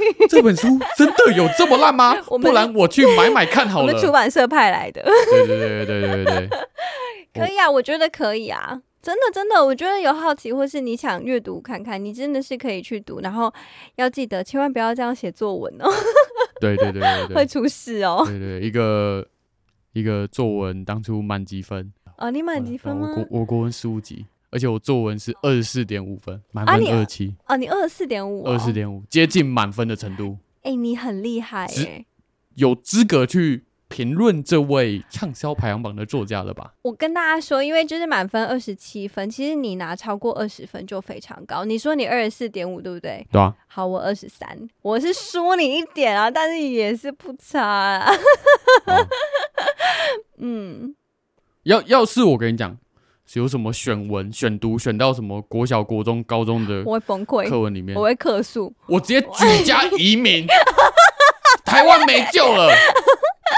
[0.28, 2.14] 这本书真的有这么烂吗？
[2.40, 3.86] 不然我去买买看好了。
[3.86, 5.02] 我们出版社派来的。
[5.02, 6.48] 对对对对对对对，
[7.46, 13.52] 可以啊，我觉得可以啊，真的真的，我觉得有好奇或是你想阅读看看，你真的是可以去读，然后
[13.96, 15.90] 要记得千万不要这样写作文哦。
[16.60, 18.22] 对对对对对，会出事哦。
[18.26, 19.26] 对对，一个
[19.92, 23.08] 一个作文当初满积分啊，你满积分吗？
[23.10, 24.26] 我国我国文十五级。
[24.52, 27.34] 而且我作文是二十四点五分，满分二十七。
[27.46, 30.36] 哦，你二十四点五，二十四点五，接近满分的程度。
[30.56, 32.06] 哎、欸，你很厉害、欸，
[32.54, 36.74] 有资格去评论这位畅销排行榜的作家了吧？
[36.82, 41.64] 我跟大家说，因为就是满分二十七分，其实你拿超过二十分就非常高。
[41.64, 43.26] 你说你二十四点五，对不对？
[43.32, 43.56] 对啊。
[43.66, 48.12] 好，我二十三，我是输你一点啊，但是也是不差啊。
[48.84, 49.08] 哦、
[50.36, 50.94] 嗯，
[51.62, 52.76] 要要是我跟你讲。
[53.38, 57.48] 有什么选文选读选到什么国小、国中、高中的，我会崩溃。
[57.48, 60.46] 课文里面，我会客诉，我直接举家移民，
[61.64, 62.68] 台湾没救了，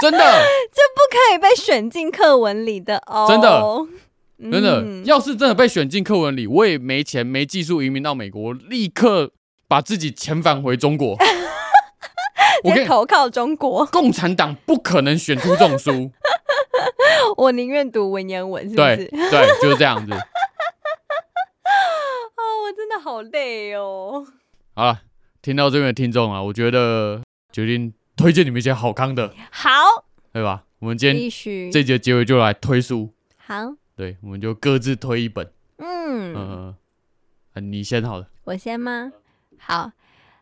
[0.01, 0.19] 真的。
[0.19, 4.81] 这不可以被选进课文里的哦，真的，真的。
[4.81, 9.31] 嗯、要是真的被选进课文里，我也没钱、没技术移民到美国，立刻
[9.67, 11.17] 把自己遣返回中国。
[12.63, 16.11] 我投靠中国，共产党不可能选出这种书。
[17.37, 18.95] 我宁愿读文言文，是不是？
[18.97, 20.13] 对对，就是这样子。
[20.13, 20.17] 哦，
[22.65, 24.25] 我真的好累哦。
[24.73, 25.01] 好了，
[25.41, 27.21] 听到这边的听众啊，我觉得
[27.51, 29.71] 决定推荐你们一些好康的，好，
[30.31, 30.63] 对吧？
[30.79, 31.29] 我们今天
[31.71, 35.51] 这集的结尾就来推书，好，对，我们就各自推一本。
[35.77, 36.75] 嗯嗯、
[37.53, 39.11] 呃，你先好了，我先吗？
[39.57, 39.91] 好。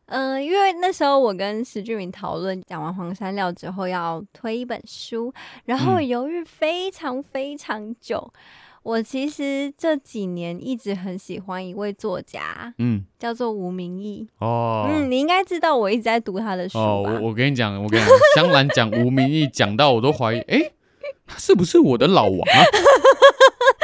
[0.07, 5.33] 嗯、呃，因为那时候我跟石俊明讨论讲完黄山料之后要推一本书，
[5.65, 8.31] 然后犹豫非常非常久。
[8.35, 8.39] 嗯、
[8.83, 14.27] 我其实这几年一直很喜欢一位作家，嗯，叫做吴明义。
[14.39, 16.83] 哦，嗯，你应该知道我一直在读他的书吧？
[16.83, 20.71] 哦，我我跟你讲，我跟你讲，香兰讲吴明义讲到我都怀疑，哎，
[21.25, 22.59] 他是不是我的老王啊？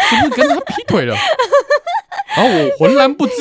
[0.10, 1.16] 是不是跟他劈腿了？
[2.40, 3.34] 然后我浑然不知，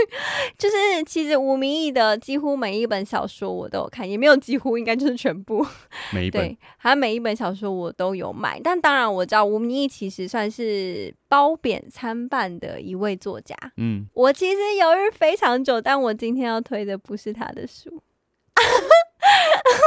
[0.56, 0.76] 就是
[1.06, 5.66] 其实吴明义的几乎每一本小说我都有看，也没有几乎，应该就是全部。
[6.12, 8.58] 每一本，对，他每一本小说我都有买。
[8.64, 13.54] 但当然我知道吴明义其实算是褒贬参半的一位作家。
[13.76, 18.02] 嗯，我其实犹豫非常久，但我今天要推的不是他的书。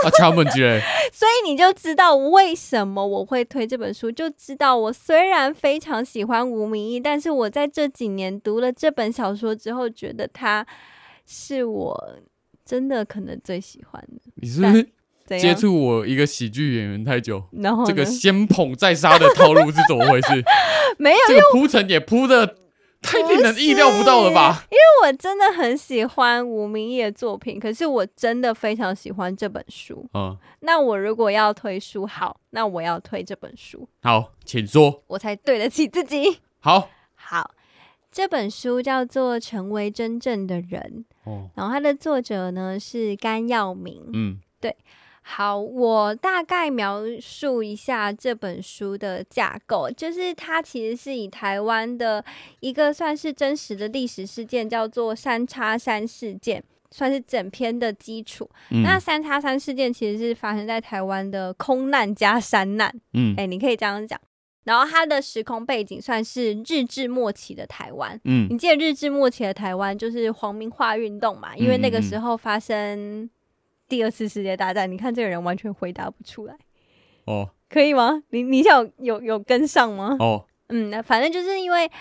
[0.05, 0.59] 啊， 敲门机！
[1.11, 10.65] 所以你就知道为什么我会推这本书，就知道我虽然非常喜欢吴明义，但是我在这几年读了这本小说之后，觉得他
[11.25, 12.15] 是我
[12.65, 14.31] 真的可能最喜欢的。
[14.35, 14.87] 你是不是
[15.39, 17.43] 接触我一个喜剧演员太久？
[17.61, 20.43] 然后这个先捧再杀的套路是怎么回事？
[20.97, 22.55] 没有，这个铺陈也铺的。
[23.01, 24.63] 太令人意料不到了吧？
[24.69, 30.07] 因为我真的很喜欢吴明义的作品，可是我真的非常喜欢这本书。
[30.13, 33.87] 嗯，那我如果要推书，好，那我要推这本书。
[34.03, 36.39] 好，请说，我才对得起自己。
[36.59, 37.51] 好，好，
[38.11, 41.05] 这本书叫做《成为真正的人》。
[41.29, 44.09] 哦，然后它的作者呢是甘耀明。
[44.13, 44.75] 嗯，对。
[45.23, 52.25] 好，我大概描述一下这本书的架构，就是它其实是以台湾的
[52.59, 58.49] 一个算是真实的历史事件，叫做三叉山事件，算是整篇的基础。
[58.71, 64.19] 嗯、那三叉山事件其实是发生在台湾的空难加山难，嗯，哎、欸，你可以这样讲。
[64.63, 73.29] 然后它的时空背景算是日治末期的台湾，嗯，你记得日治末期的台湾就是皇民化运动嘛，因为那个时候发生。
[73.91, 76.55] 第二次世界大战，你看这个人完全回答不出来，
[77.25, 78.23] 哦，可以吗？
[78.29, 80.15] 你你想有有，有跟上吗？
[80.17, 81.91] 哦，嗯，那反正就是因为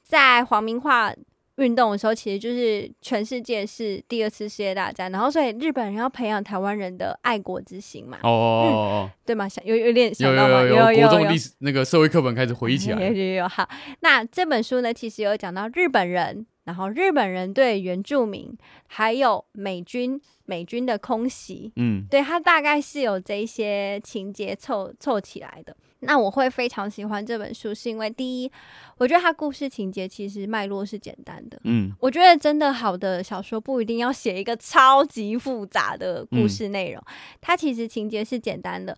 [0.00, 1.12] 在皇民化
[1.56, 9.48] 运动的时候，其实就是全世界是第二次世界大战，然后所以日本人要培养台湾人的爱国之心嘛，哦哦哦哦，对吗？
[9.48, 10.60] 想有有点想到吗？
[10.60, 13.48] 有有有，有国中历史那个社会课本开始回忆起来， 有有有。
[13.48, 13.68] 好，
[14.02, 18.56] 那这本书呢，其实有讲到日本人然后日本人对原住民，
[18.86, 25.76] 还有美军美军的空袭，嗯，对，它大概是有这些情节凑凑起来的。
[26.00, 28.50] 那我会非常喜欢这本书，是因为第一，
[28.98, 37.02] 我觉得它故事情节其实脉络是简单的，嗯，我觉得真的好的小说不一定要写一个超级复杂的故事内容，
[37.40, 38.96] 它其实情节是简单的，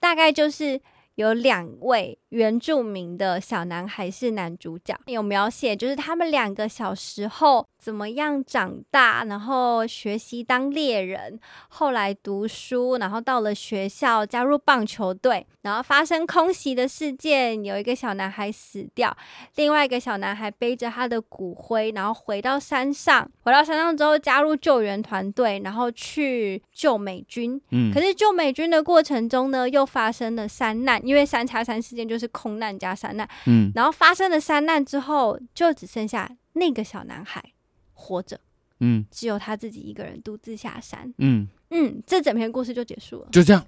[0.00, 0.80] 大概就是。
[1.16, 11.38] 有两位原住民的小男孩是男主角，有描写就是他们两个小时候怎么样长大，然后学习当猎人，
[11.68, 19.16] 后来读书，然后到了学校加入棒球队，然后发生空袭的事件，有一个小男孩死掉，
[19.54, 27.60] 另外一个小男孩背着他的骨灰，然后回到山上，回到山上之后加入救援团队，然后去救美军。
[27.70, 31.03] 嗯，可是救美军的过程中呢，又发生了山难。
[31.04, 37.52] 因为三叉山事件就是空难加山难，嗯，然后发生了山难之后，就只剩下那个小男孩
[37.92, 38.40] 活着，
[38.80, 41.48] 嗯，只有他自己一个人独自下山，嗯。
[41.76, 43.66] 嗯，这整篇故事就结束了，就这样，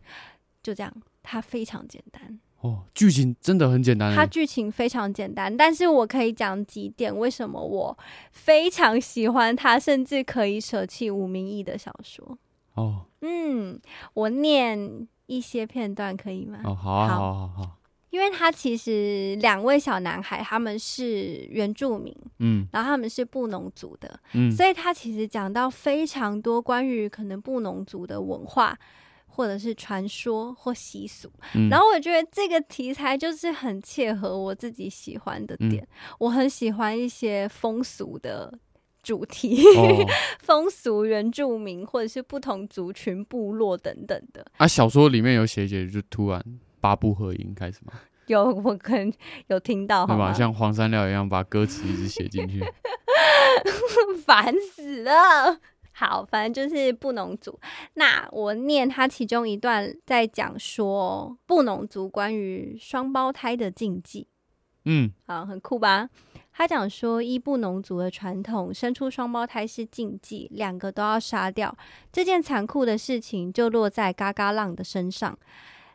[0.63, 0.93] 就这样，
[1.25, 2.39] 它非常简单。
[2.61, 7.99] 哦，剧情真的很简单，它剧情非常简单，但是我可以讲几点，为什么我
[8.31, 12.39] 非常喜欢它，甚至可以舍弃吴明义的小说。
[12.75, 13.81] 哦，嗯，
[14.15, 15.09] 我念。
[15.27, 16.61] 一些片段可以吗？
[16.65, 17.79] 哦，好啊，好，好，好，好。
[18.11, 28.79] 因为他其实两位小男孩他们是原住民，嗯，然后他们是布农族的，嗯，所以他其实讲到非常多关于可能布农族的文化
[29.27, 38.59] 或者是传说或习俗，嗯，然后我觉得这个题材就是很切合我自己喜欢的点，嗯，我很喜欢一些风俗的。
[39.07, 40.05] 主题、哦、
[40.43, 46.45] 风俗、原住民或者是不同族群、部落等等的啊，小说里面有写写，就突然
[46.81, 47.93] 八部合音开始吗？
[48.27, 49.13] 有，我可能
[49.47, 50.33] 有听到，对吧？
[50.33, 52.61] 像黄山料一样把歌词一直写进去，
[54.27, 55.61] 烦死了。
[55.93, 57.61] 好，反正就是布农族。
[57.95, 64.27] 那我念他其中一段，在讲说布农族关于双胞胎的禁忌。
[64.85, 66.11] 嗯，好，很酷吧？
[66.59, 71.77] 他讲说，伊布农族的传统，生出双胞胎是禁忌，两个都要杀掉。
[72.11, 75.39] 这件残酷的事情就落在嘎嘎浪的身上。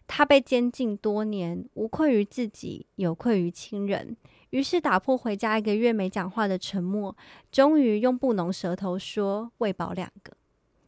[0.06, 4.16] 他被监禁多年，无愧于自己，有愧于亲人。
[4.52, 7.18] 于是打破回家一个月没讲话的沉默，
[7.52, 10.34] 终于用布农舌头说：“喂饱两个。”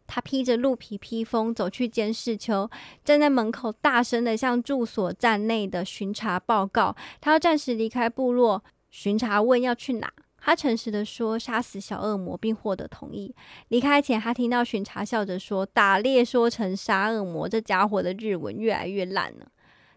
[0.06, 2.70] 他披着鹿皮披风走去监视丘，
[3.04, 8.64] 站在门口，大声地向驻所站内的巡查报告：他要暂时离开部落。
[8.94, 13.34] 巡查问要去哪，他诚实的说杀死小恶魔，并获得同意。
[13.70, 19.52] 离开前，他听到巡查笑着说：“打猎说成杀恶魔，这家伙的日文越来越烂了。”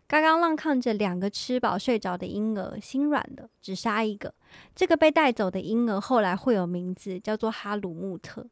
[0.08, 4.32] 刚刚浪看着两个吃饱睡着的婴儿，心软的，只杀一个。
[4.74, 8.46] 这个被带走的婴儿后来会有名字，叫做哈鲁穆特。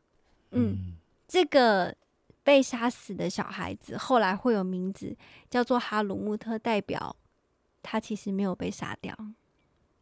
[0.50, 0.92] 嗯，
[1.26, 1.96] 这个
[2.42, 5.16] 被杀死的小孩子后来会有名字，
[5.48, 7.16] 叫做哈鲁穆特，代表
[7.82, 9.16] 他其实没有被杀掉。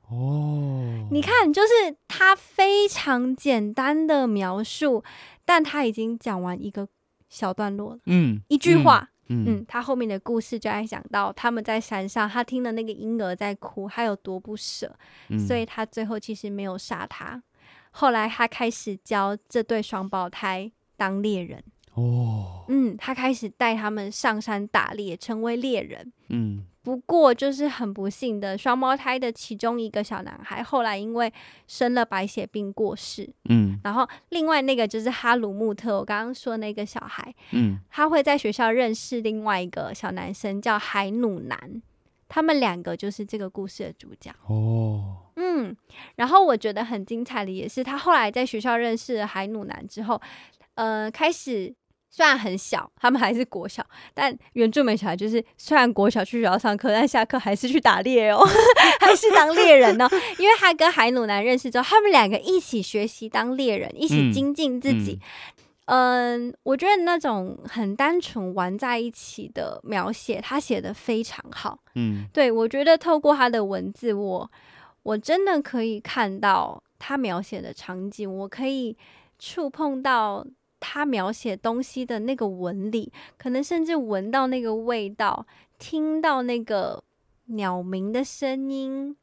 [0.08, 5.02] 哦，你看，就是他非常简单的描述，
[5.44, 6.86] 但他已经讲完一个
[7.30, 8.00] 小段落了。
[8.06, 14.94] 嗯，一句话，嗯，嗯，他后面的故事就在讲到他们在山上，他听了那个婴儿在哭，他有多不舍，
[15.28, 17.42] 嗯，所以他最后其实没有杀他。
[17.90, 21.64] 后来他开始教这对双胞胎当猎人。
[21.94, 26.12] 哦，嗯，他开始带他们上山打猎，成为猎人。
[26.28, 26.66] 嗯。
[26.82, 31.32] 不过，就是很不幸的，双胞胎的其中一个小男孩后来因为
[31.68, 33.32] 生了白血病过世。
[33.48, 41.82] 嗯，然后另外那个就是哈鲁穆特，我刚刚说那个小孩，嗯，他会在学校认识另外一个小男生叫海努南，
[42.28, 44.32] 他们两个就是这个故事的主角。
[44.48, 45.76] 哦，嗯，
[46.16, 50.20] 然后我觉得很精彩的也是，他后来在学校认识了海努南之后，
[50.74, 51.72] 呃，开始。
[52.14, 53.82] 虽然很小，他们还是国小，
[54.12, 58.46] 但原住民小孩就是虽然国小去学校上课，但下课还是去打猎哦，
[59.00, 60.06] 还是当猎人哦。
[60.38, 65.18] 因为他跟海努南认识之后，他们两个一起学习当猎人，一起精进自己。
[65.86, 71.78] 嗯，嗯，我觉得那种很单纯玩在一起的描写，他写的非常好。
[71.94, 74.50] 嗯，对，我觉得透过他的文字，我
[75.02, 78.94] 我真的可以看到他描写的场景，我可以
[79.38, 80.46] 触碰到。
[80.82, 85.46] 他描写东西的那个纹理，可能甚至闻到那个味道，
[85.78, 87.04] 听到那个
[87.46, 89.16] 鸟鸣的声音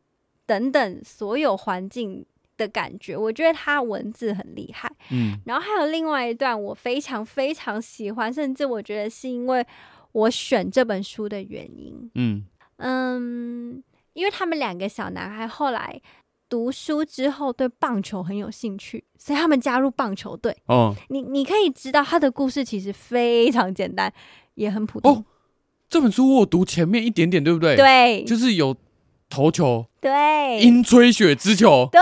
[0.45, 2.25] 等等，所有环境
[2.57, 4.89] 的感觉，我觉得他文字很厉害。
[5.11, 9.65] 嗯，然后还有另外一段我非常非常喜欢，甚至我觉得是因为
[10.13, 12.09] 我选这本书的原因。
[12.15, 12.45] 嗯
[12.77, 13.83] 嗯，
[14.13, 16.01] 因为他们两个小男孩后来
[16.49, 20.57] 读书之后对棒球很有兴趣，所以他们加入棒球队。
[20.65, 24.11] 哦，你你可以知道他的故事其实非常简单，
[24.55, 25.15] 也很普通。
[25.15, 25.25] 哦，
[25.87, 27.75] 这本书我读前面一点点，对不对？
[27.75, 28.75] 对，就是有。
[29.29, 32.01] 投球，对，英吹雪之球，对，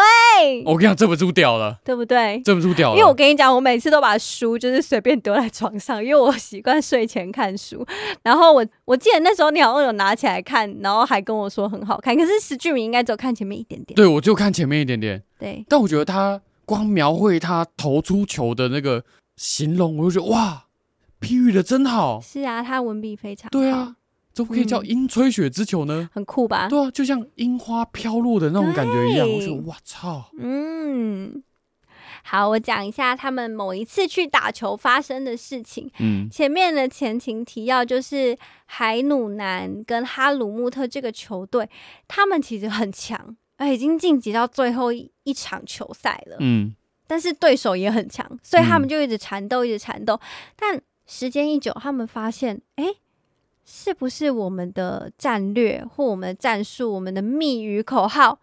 [0.66, 2.42] 我跟你讲，这本书屌了，对不对？
[2.46, 7.86] 这本书屌了，因为我跟你讲，我每次都把书就是随便丢在床上，因为我习惯睡前看书。
[8.24, 12.16] 然后我我记得那时候你好像有拿起来看，然后还跟我说很好看。
[12.16, 15.22] 可是石俊明应该只有看前面一点点，对，我就看前面一点点。
[15.38, 19.04] 对，但我觉得他光描绘他投出球的那个
[19.36, 20.66] 形容，我就觉得哇，
[21.20, 22.22] 比喻的真好。
[22.22, 23.50] 是啊，他文笔非常好。
[23.52, 23.96] 对啊。
[24.38, 26.08] 怎么可以叫樱吹雪之球呢？
[26.14, 26.68] 很酷吧？
[26.70, 29.28] 对啊，就像樱花飘落的那种感觉一样。
[29.28, 30.30] 我说，哇操！
[30.38, 31.42] 嗯，
[32.24, 35.90] 好，我讲一下他们某一次去打球发生的事情。
[35.98, 38.38] 嗯，前面的前情提要就是
[38.68, 41.68] 海努南跟哈鲁穆特这个球队，
[42.08, 43.36] 他们其实很强，
[43.74, 46.38] 已经晋级到最后一场球赛了。
[46.42, 46.76] 嗯，
[47.08, 50.20] 但是对手也很强，所以他们就一直缠斗，一直缠斗。
[50.56, 52.86] 但时间一久，他们发现，哎。
[53.70, 58.40] 是不是我们的战略或我们的战术、我们的密语口号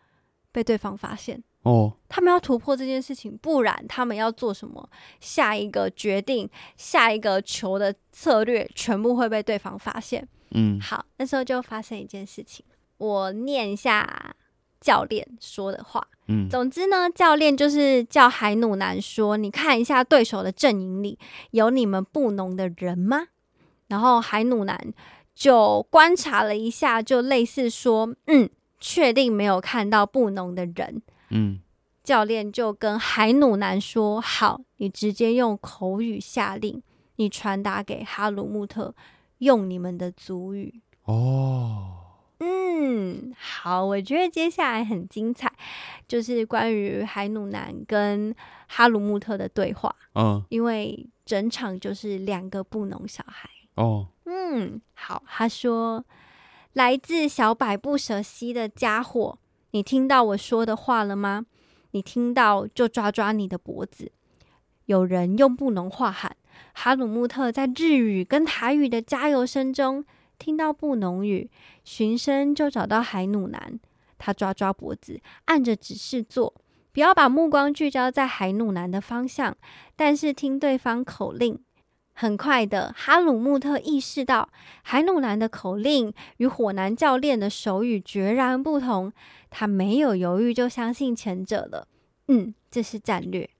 [0.52, 1.42] 被对方发现？
[1.62, 4.86] 哦，他们要突破这件事情，不然他们要做什么？
[5.20, 6.46] 下一个决定、
[6.76, 10.28] 下一个球的策略，全部会被对方发现。
[10.50, 12.62] 嗯，好，那时候就发生一件事情，
[12.98, 14.36] 我念一下
[14.78, 16.06] 教练说的话。
[16.26, 21.18] 嗯，总之呢，教练就是叫海努南说：“你看一下对手的阵营里
[21.52, 23.28] 有你们布农的人吗？”
[23.88, 24.78] 然后海努南
[25.34, 28.48] 就观察了一下，就类似说：“嗯，
[28.78, 31.60] 确定没有看到布农的人。”嗯，
[32.02, 36.82] 教练就跟海努南说：“好，你直接用口语下令，
[37.16, 38.94] 你传达给哈鲁穆特，
[39.38, 41.96] 用你们的族语。”哦，
[42.38, 45.52] 嗯，好，我觉得接下来很精彩，
[46.06, 48.34] 就是关于海努南跟
[48.68, 49.94] 哈鲁穆特的对话。
[50.14, 53.50] 嗯，因为整场就是两个布农小孩。
[53.74, 55.22] 哦，嗯，好。
[55.26, 56.04] 他说
[56.72, 59.38] ：“来自小百步蛇溪的家伙，
[59.72, 61.46] 你听到我说的话了吗？
[61.90, 64.12] 你听到就抓抓你的脖子。”
[64.86, 66.36] 有人用布农话喊
[66.74, 70.04] ：“哈鲁木特在日语跟台语的加油声中
[70.38, 71.50] 听到布农语，
[71.84, 73.78] 循声就找到海努南。
[74.18, 76.54] 他抓抓脖子，按着指示做，
[76.92, 79.56] 不要把目光聚焦在海努南的方向，
[79.96, 81.58] 但是听对方口令。”
[82.16, 84.48] 很快的，哈鲁穆特意识到
[84.82, 89.12] 海努南的口令与火男教练的手语决然不同，
[89.50, 91.88] 他没有犹豫就相信前者了。
[92.28, 93.50] 嗯，这是战略。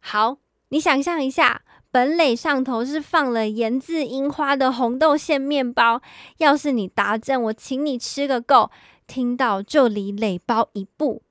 [0.00, 0.38] 好，
[0.70, 1.60] 你想象一下，
[1.90, 6.00] 本垒上头是放了盐渍樱花的红豆馅面包，
[6.38, 8.70] 要是你达阵，我请你吃个够。
[9.06, 11.22] 听到就离垒包一步。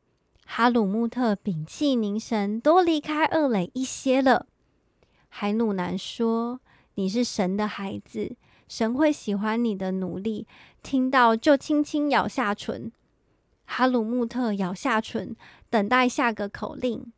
[0.45, 4.45] 哈鲁穆特屏气凝神，多离开二垒一些了。
[5.29, 6.59] 海努南说。
[6.97, 8.35] 你是神的孩子，
[8.67, 10.47] 神会喜欢你的努力。
[10.81, 12.91] 听到就轻轻咬下唇。
[13.65, 15.35] 哈鲁穆特咬下唇，
[15.69, 17.13] 等待下个口令。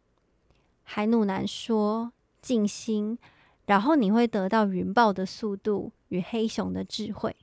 [0.84, 2.12] 海努南说
[2.42, 3.18] ：“静心，
[3.68, 7.38] 然后你会得到云豹的速度与黑熊的智慧。”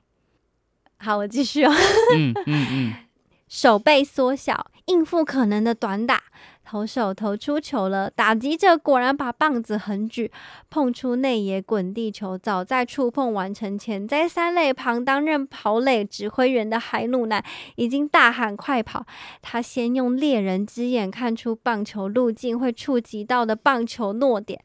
[0.99, 1.73] 好，我继续哦。
[2.15, 2.93] 嗯嗯嗯。
[3.49, 6.21] 手背缩小，应付可能的短打。
[6.67, 10.29] 投手投出球了，打击者果然把棒子横举，
[10.69, 12.37] 碰出内野滚地球。
[12.37, 17.41] 早在触碰完成前，在三垒旁担任跑垒指挥员的海努南
[17.77, 19.05] 已经大喊快跑。
[19.41, 24.61] 他先用猎人之眼看出棒球路径会触及到的棒球落点。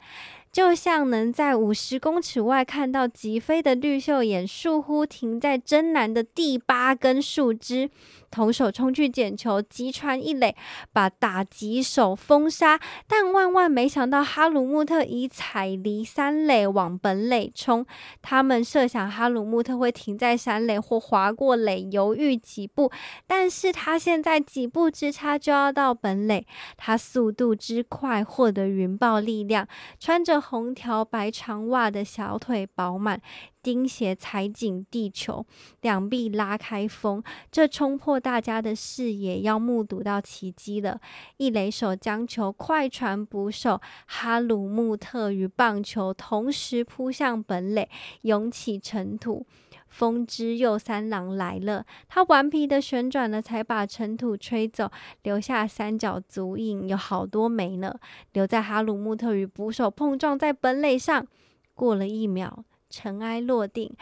[0.50, 7.88] 就像能在五十公尺外看到疾飞的绿袖眼，倏忽停在真南的第八根树枝。
[8.32, 10.56] 投手冲去捡球，击穿一垒，
[10.92, 12.80] 把打击手封杀。
[13.06, 17.86] 但万万没想到，哈鲁穆特已踩离三垒往本垒冲。
[18.20, 22.90] 他们设想哈鲁穆特会停在三垒或滑过垒，犹豫几步。
[23.28, 26.44] 但是他现在几步之差就要到本垒。
[26.76, 29.68] 他速度之快，获得云豹力量，
[30.00, 30.32] 穿着。
[30.40, 33.20] 红条白长袜的小腿饱满，
[33.62, 35.46] 钉鞋踩紧地球，
[35.80, 41.00] 两臂拉开风，这冲破大家的视野，要目睹到奇迹了。
[41.36, 47.88] 一垒手将球快传捕手，哈鲁木特与棒球同时扑向本垒，
[48.22, 49.46] 涌起尘土。
[49.88, 54.90] 风之右三郎来了，他顽皮的旋转了，才把尘土吹走，
[55.22, 57.94] 留下三角足印，有好多枚呢。
[58.32, 61.26] 留在哈鲁木特与捕手碰撞在本垒上，
[61.74, 63.96] 过了一秒，尘埃落定，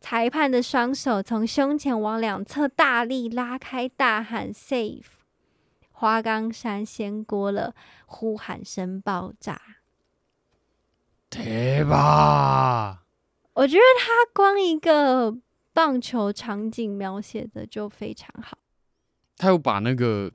[0.00, 5.18] 裁判的双手从胸前往两侧大力拉开，大喊 “safe”。
[5.90, 7.74] 花岗山掀锅了，
[8.06, 9.60] 呼喊声爆炸。
[11.28, 13.04] 对吧？
[13.52, 15.36] 我觉得他光一个
[15.72, 18.56] 棒球场景描写的就非常好。
[19.36, 20.32] 他有把那个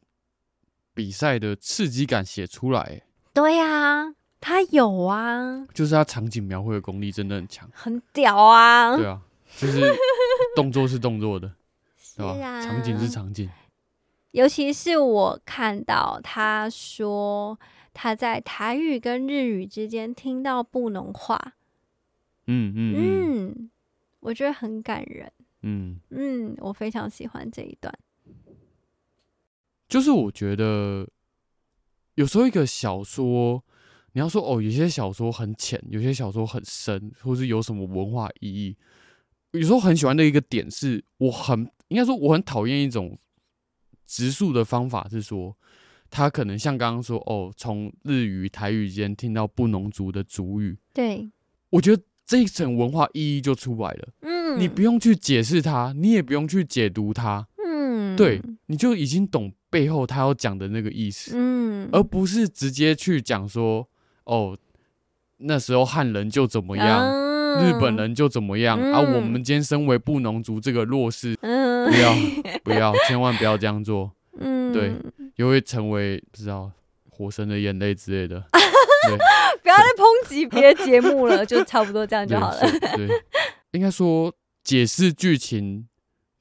[0.94, 3.02] 比赛的刺激感写出来。
[3.34, 4.16] 对呀、啊，
[4.48, 8.96] 他有啊，就是他场景描绘的功力真的很强，很屌啊。
[8.96, 9.20] 对啊，
[9.58, 9.82] 就是
[10.56, 11.52] 动作是动作的，
[12.16, 12.36] 对吧？
[12.36, 13.50] 是啊，场景是场景。
[14.34, 17.60] 尤其是我看到他说
[17.92, 21.56] 他在台语跟日语之间听到布农话，
[22.46, 23.72] 嗯嗯嗯，嗯，
[24.20, 25.32] 我觉得很感人。
[25.64, 27.92] 嗯嗯，我非常喜欢这一段。
[29.90, 31.10] 就是我觉得
[32.14, 33.64] 有时候一个小说，
[34.16, 38.76] 你要说哦，有些小说很浅，有些小说很深，或是有什么文化意义。
[39.52, 43.16] 有时候很喜欢的一个点是，我很应该说我很讨厌一种。
[44.08, 45.58] 直述的方法是说，
[46.12, 50.78] 他可能像刚刚说哦，从日语、台语间听到布农族的族语。
[50.94, 51.28] 对，
[51.72, 54.10] 我觉得这一层文化意义就出来了。
[54.22, 57.48] 嗯，你不用去解释它，你也不用去解读它。
[57.66, 61.32] 嗯，对，你就已经懂背后他要讲的那个意思。
[61.34, 63.90] 嗯，而不是直接去讲说
[64.26, 64.58] 哦，
[65.38, 67.00] 那时候汉人就怎么样。
[67.00, 67.26] 嗯
[67.56, 69.00] 日本人就怎么样、嗯、啊？
[69.00, 72.14] 我们今天身为布农族这个弱势，嗯、不要
[72.66, 74.12] 不要，千万不要这样做。
[74.38, 74.92] 嗯，对，
[75.38, 76.70] 又会成为不知道
[77.10, 78.44] 火神的眼泪之类的。
[79.64, 82.60] 不要再抨击别的节目了，就差不多这样就好了。
[82.98, 83.24] 对，对
[83.72, 85.88] 应该说解释剧情。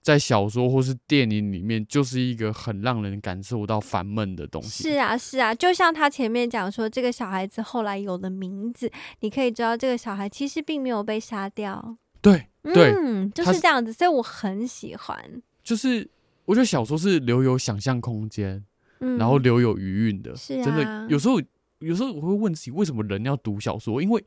[0.04, 4.82] 在小说或是电影里面，就是一个很让人感受到烦闷的东西。
[4.82, 11.96] 是啊，是啊，就像他前面讲说，这个小孩子后来有了名字，你可以知道这个小孩其实并没有被杀掉。
[12.20, 15.42] 对，对，嗯，就是这样子，所以我很喜欢。
[15.62, 16.06] 就是
[16.44, 18.62] 我觉得小说是留有想象空间，
[19.00, 20.36] 嗯，然后留有余韵的。
[20.36, 21.40] 是啊，真的，有时候
[21.78, 24.02] 有时候我会问自己，为什么人要读小说？
[24.02, 24.22] 因为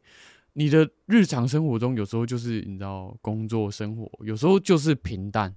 [0.53, 5.53] 你的日常生活中，有时候就是你知道，工作生活，有时候就是平淡。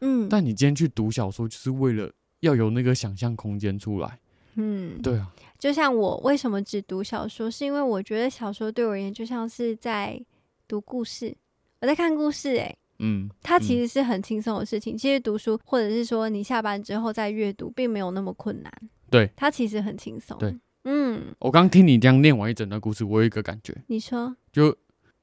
[0.00, 2.10] 嗯，但你今天去读小说，就是为了
[2.40, 4.18] 要有那个想象空间出来。
[4.54, 5.30] 嗯，对啊。
[5.58, 10.18] 就像我为什么只读小说，是因为我觉得小说对我而言就像是在
[10.66, 11.36] 读故事，
[11.80, 12.56] 我在看故事。
[12.56, 14.94] 哎，嗯，它其实是很轻松的事情。
[14.94, 18.72] 嗯，其实读书，或者是说你下班之后再阅读，并没有那么困难。
[19.10, 20.38] 对，它其实很轻松。
[20.38, 21.34] 对，嗯。
[21.40, 23.76] 我刚听你这样念完一整段故事，我有一个感觉。
[23.88, 24.74] 你说，就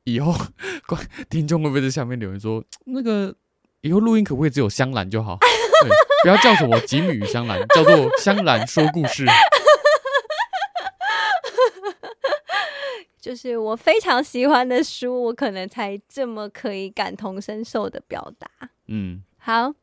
[0.04, 0.34] 以后
[0.88, 3.36] 观听众会不会在下面留言说那个？
[3.82, 5.38] 以后录音可不可以只有香兰就好？
[5.82, 5.90] 对，
[6.24, 9.26] 不要叫什么吉米与香兰，叫做香兰说故事。
[13.22, 18.50] 就是我非常喜欢的书，我可能才这么可以感同身受的表达。
[18.88, 19.74] 嗯，好，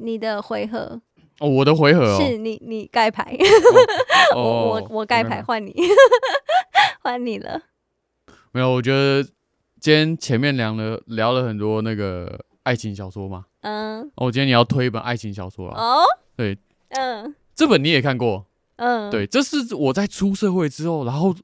[0.00, 1.00] 你的回合
[1.38, 3.36] 哦，我的回合哦，是你你盖牌，
[4.34, 5.74] 我我我盖牌换你，
[7.02, 7.60] 换你了。
[8.52, 9.22] 没有，我觉得
[9.78, 12.44] 今天前面聊了聊了很多那个。
[12.68, 13.46] 爱情小说吗？
[13.62, 16.04] 嗯，哦，我今天你要推一本爱情小说了哦。
[16.36, 16.58] 对，
[16.90, 18.44] 嗯，这本你也看过，
[18.76, 21.34] 嗯，对，这是我在出社会之后，然后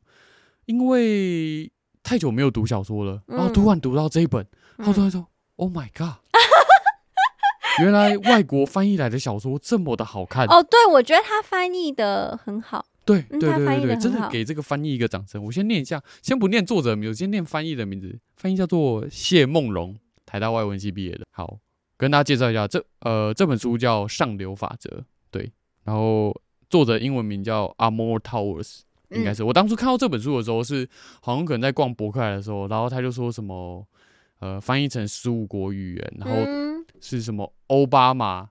[0.67, 1.73] 因为
[2.03, 4.47] 太久没有读小说了，然后突然读到这一本，
[4.77, 5.27] 然后突然说
[5.57, 6.21] ：“Oh my god！”
[7.81, 10.63] 原来外国翻译来的小说这么的好看哦。
[10.63, 12.85] 对，我觉得他翻译的很好。
[13.07, 15.43] 对，对，对，对，对，真的给这个翻译一个掌声。
[15.43, 18.19] 我先念一下，先不念作者名字，先念翻译的名字。
[18.37, 19.97] 翻译叫做谢梦蓉。
[20.35, 21.61] 台大外文系毕业的，好，
[21.97, 24.91] 跟大家介绍一下，这呃这本书叫《上流法则》，
[25.31, 25.49] 对，
[25.85, 26.37] 然后
[26.69, 28.81] 作者英文名叫 Amor Towers，
[29.11, 30.89] 应该是、嗯、我当初看到这本书的时候是，
[31.21, 33.87] 好像可能在逛博客来的时候，然后他就说什么，
[34.41, 36.35] 呃，翻译成十五国语言，然后
[37.01, 38.49] 是什么奥巴马、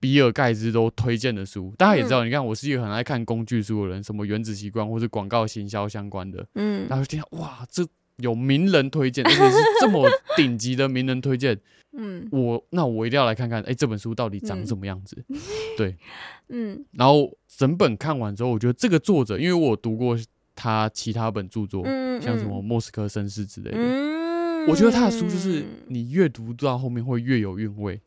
[0.00, 7.86] 比尔盖茨都推荐的书，大家也知道，你看我是一个很爱看工具书的人，什么原子习惯或是广告行销相关的，嗯，然后就听到哇这。
[8.22, 11.58] 有名人推荐，而且是这么顶级的名人推荐，
[11.98, 15.22] 嗯，我那我一定要来看看，哎、欸，这本书到底长什么样子？
[15.28, 15.38] 嗯、
[15.76, 15.96] 对，
[16.48, 20.18] 嗯，然后整本看完之后，我觉得这个作者，因为我读过
[20.54, 28.00] 他其他本著作，嗯、像什么《莫斯科绅士》之类的，嗯、我觉得他的书就是你越读到后面会越有韵味，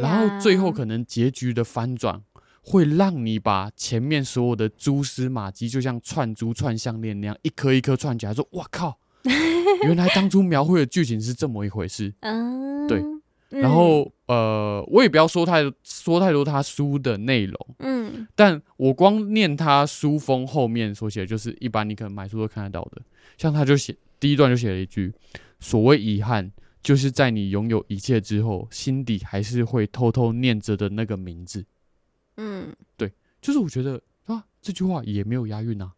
[0.00, 2.22] 然后最后可能结局的翻转
[2.62, 8.98] 会让你把前面所有的蛛丝马迹，就像串珠串项链那样，一颗一颗串起来，说，哇靠！
[9.84, 13.02] 原来当初描绘的剧情是这么一回事，嗯，对，
[13.48, 23.02] 然后呃，我也不要说太说太多他书的内容，嗯，但我光念他书封后面所写，就是一般你可能买书都看得到的，
[23.38, 25.12] 像他就写第一段就写了一句：
[25.60, 26.50] 所谓遗憾，
[26.82, 31.64] 就是在你拥有一切之后，心底还是会偷偷念着的那个名字，
[32.36, 35.92] 嗯，对，就是我觉得啊，这句话也没有押韵啊，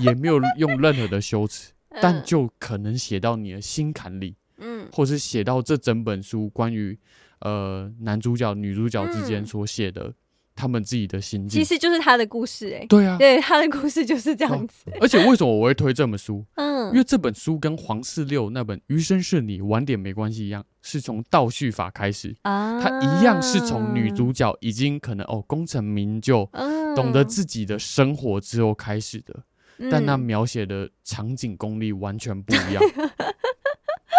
[0.00, 6.98] 也没有用任何的修辞，但就可能写到你的心坎里，嗯，或是写到这整本书关于
[7.40, 10.12] 呃男主角女主角之间所写的。
[10.52, 12.86] 他们自己的心境，其实就是他的故事哎、欸。
[12.86, 14.90] 对啊，对，他的故事就是这样子。
[15.00, 16.44] 而且为什么我会推这本书？
[16.56, 22.78] 嗯，因为这本书跟黄四六那本《余生是你》晚点没关系一样，是从倒叙法开始啊。
[22.78, 29.42] 他一样是从女主角已经可能哦功成名就，嗯、懂得自己的生活之后开始的，嗯、
[29.88, 32.82] 但那描写的场景功力完全不一样。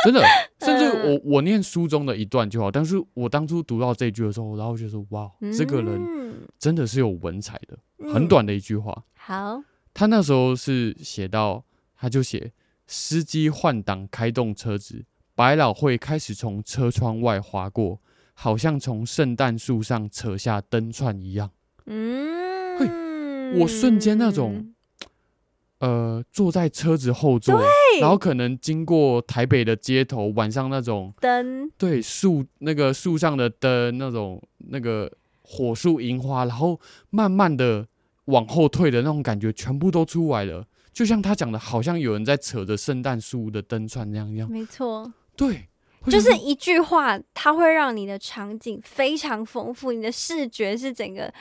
[0.04, 0.24] 真的，
[0.62, 7.78] 甚至我我念书中的一段就好，但是我当初读到这句的时候，然后就说哇，这个人真的是有文采的。
[8.12, 9.04] 很短的一句话。
[9.14, 9.62] 好，
[9.94, 11.64] 他那时候是写到，
[11.96, 12.52] 他就写
[12.88, 15.06] 司机换挡开动车子，
[15.36, 18.02] 百老汇开始从车窗外划过，
[18.34, 21.52] 好像从圣诞树上扯下灯串一样。
[21.86, 24.71] 嗯，嘿，我瞬间那种。
[25.82, 27.60] 呃，坐在车子后座，
[28.00, 36.80] 然后可能经过台北的街头，晚上那种灯，对树那个树上的灯，那种那个火树银花，然后
[37.10, 37.88] 慢慢的
[38.26, 40.64] 往后退的那种感觉，全部都出来了。
[40.94, 44.48] 就像他讲的，好像有人在扯着圣诞树的灯串那样一样。
[44.52, 45.68] 没错，对，
[46.12, 51.34] 就是一句话，它会让你的场景非常丰富，你的视觉是整个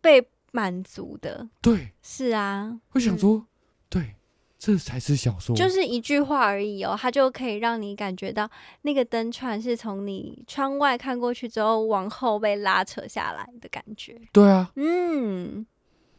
[0.00, 0.24] 被。
[0.52, 3.46] 满足的，对，是啊，会想说，嗯、
[3.88, 4.14] 对，
[4.58, 8.50] 这才是小说，就是一句话而已哦，它就可以让你感觉到
[8.82, 14.20] 那个灯串是从你窗外看过去之后往后被拉扯下来的感觉。
[14.32, 15.64] 对啊，嗯，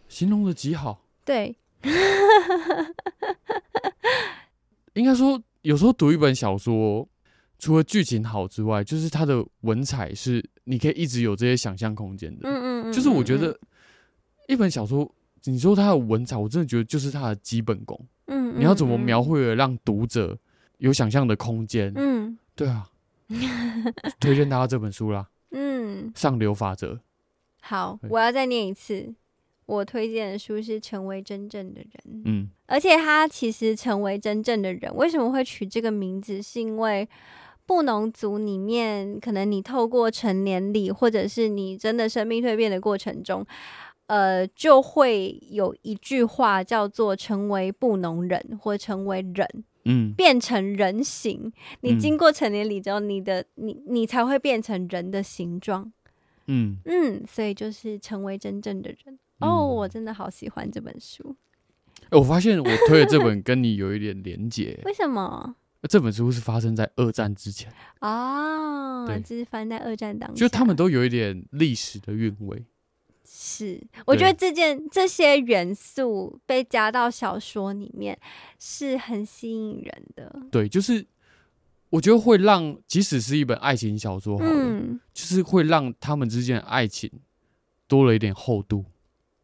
[0.07, 1.05] 形容的极好。
[1.23, 1.55] 对，
[4.93, 7.07] 应该说，有时候读一本小说，
[7.59, 12.49] 除了剧情好之外，就是它的文采是你可以一直有这些想象空间的。
[12.49, 12.51] 嗯，
[12.85, 13.59] 嗯嗯，就是我觉得。
[14.51, 15.09] 一本小说，
[15.45, 17.97] 你说它的文采，我真的觉得就是它的基本功。
[18.27, 20.37] 嗯，你要怎么描绘的让读者
[20.79, 21.89] 有想象的空间？
[21.95, 22.89] 嗯，对啊，
[24.19, 25.29] 推荐大家这本书啦。
[25.51, 26.99] 嗯，上流法则。
[27.61, 29.15] 好，我要再念一次，
[29.67, 31.89] 我推荐的书是《成为真正的人》。
[32.25, 36.41] 嗯，而且他其实成为真正的人，为什么会取这个名字？
[36.41, 37.07] 是因为
[37.65, 43.45] 布农族里面，可能你透过成年礼，或者是你真的生命蜕变的过程中。
[44.11, 49.47] 呃，就会有一句话叫做“成为布农人”或“成为人”，
[49.85, 51.49] 嗯，变成人形。
[51.79, 55.89] 你经过成年礼之后，你的你你才会变成人的形状，
[56.47, 59.17] 嗯嗯，所以就是成为真正的人。
[59.39, 61.33] 嗯、哦，我真的好喜欢这本书。
[62.09, 65.55] 欸、我发现我推的这本跟你有一点连结， 为什么？
[65.89, 67.71] 这本书是发生在二战之前
[68.01, 72.65] 哦，对，就是发生在二战当中，就他们都有一点历史的韵味。
[73.43, 78.15] 是，我觉得这件对这些元素被加到小说里面
[78.59, 80.31] 是很吸引人的。
[80.51, 81.03] 对，就是
[81.89, 87.11] 我觉得会让，即使是一本爱情小说好了，嗯、就是会让他们之间的爱情
[87.87, 88.85] 多了一点厚度。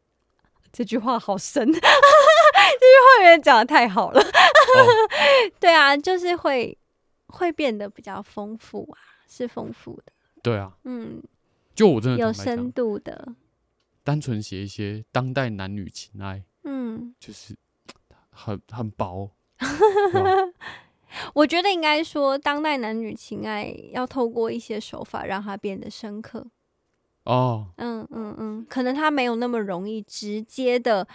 [0.72, 4.22] 这句话好深， 这句话有点讲的太好了。
[4.22, 4.78] 哦、
[5.60, 6.78] 对啊，就是会
[7.26, 10.14] 会变得比较丰富啊，是丰富的。
[10.44, 11.20] 对啊，嗯，
[11.74, 13.34] 就我真的有深度的。
[14.08, 17.54] 单纯写一些当代男女情爱，嗯，就是
[18.30, 19.30] 很很薄。
[21.36, 26.48] 我觉得应该说，当代男女情爱要透过一些手法让它变得深刻。
[27.26, 31.06] 哦，嗯嗯嗯，可能它没有那么容易直接的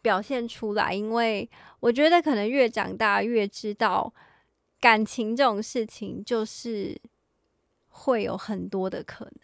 [0.00, 1.50] 表现出来，因为
[1.80, 4.14] 我觉得可能越长大越知道，
[4.78, 6.96] 感情这种事情就是
[7.88, 9.34] 会有很多的可能。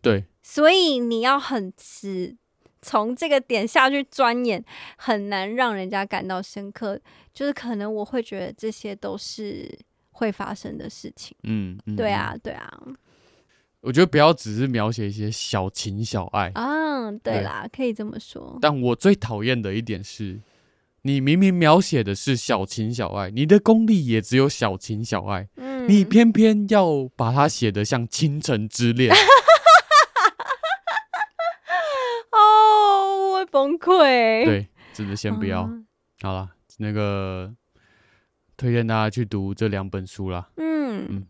[0.00, 2.36] 对，所以你要很直。
[2.84, 4.62] 从这个点下去钻研，
[4.96, 7.00] 很难让人家感到深刻。
[7.32, 9.68] 就是可能我会觉得这些都是
[10.12, 11.34] 会发生的事情。
[11.44, 12.70] 嗯，嗯对啊，对啊。
[13.80, 16.52] 我觉得不要只是描写一些小情小爱。
[16.54, 18.58] 啊，对啦，对可以这么说。
[18.60, 20.40] 但我最讨厌的一点是，
[21.02, 29.14] 你明明描写的是小情小爱，你的功力也只有小情小爱，嗯，你偏偏要把它写得像倾城之恋。
[33.54, 35.62] 崩溃，对，真的先不要。
[35.62, 35.86] 嗯、
[36.22, 37.54] 好了，那个
[38.56, 40.50] 推荐大家去读这两本书啦。
[40.56, 41.26] 嗯嗯，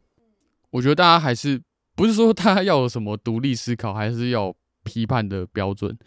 [0.70, 1.60] 我觉得大家还是
[1.94, 5.98] 不是说大家要有什么独立思考，还是要批判的标准，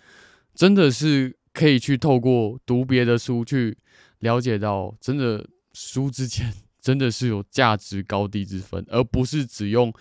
[0.55, 3.77] 真的是可以去透过读别的书去
[4.17, 9.93] 了解到，真的书之间真的是有价值高低之分，而不是只用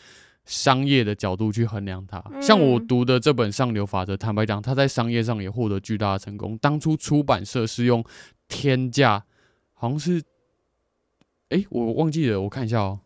[0.46, 2.22] 商业的角度去衡量它。
[2.40, 6.56] 像我读的这本《上流法则》，坦白讲，它在商业上也获得巨大的成功。
[6.58, 8.02] 当初出版社是用
[8.48, 9.24] 天价，
[9.74, 10.22] 好像是，
[11.48, 13.00] 哎，我忘记了，我看一下哦，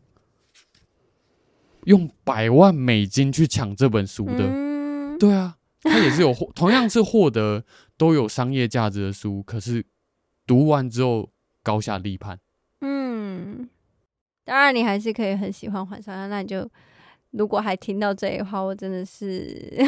[1.84, 5.18] 用百万美金去抢这本书的。
[5.18, 7.64] 对啊，它也是有获， 同样是获得
[7.96, 9.84] 都有商业价值的书，可是
[10.46, 11.30] 读完之后
[11.62, 12.38] 高下立判。
[12.82, 13.68] 嗯，
[14.44, 16.70] 当然你还是可以很喜欢黄山料，那你就
[17.32, 19.84] 如果还听到这里的话，我真的是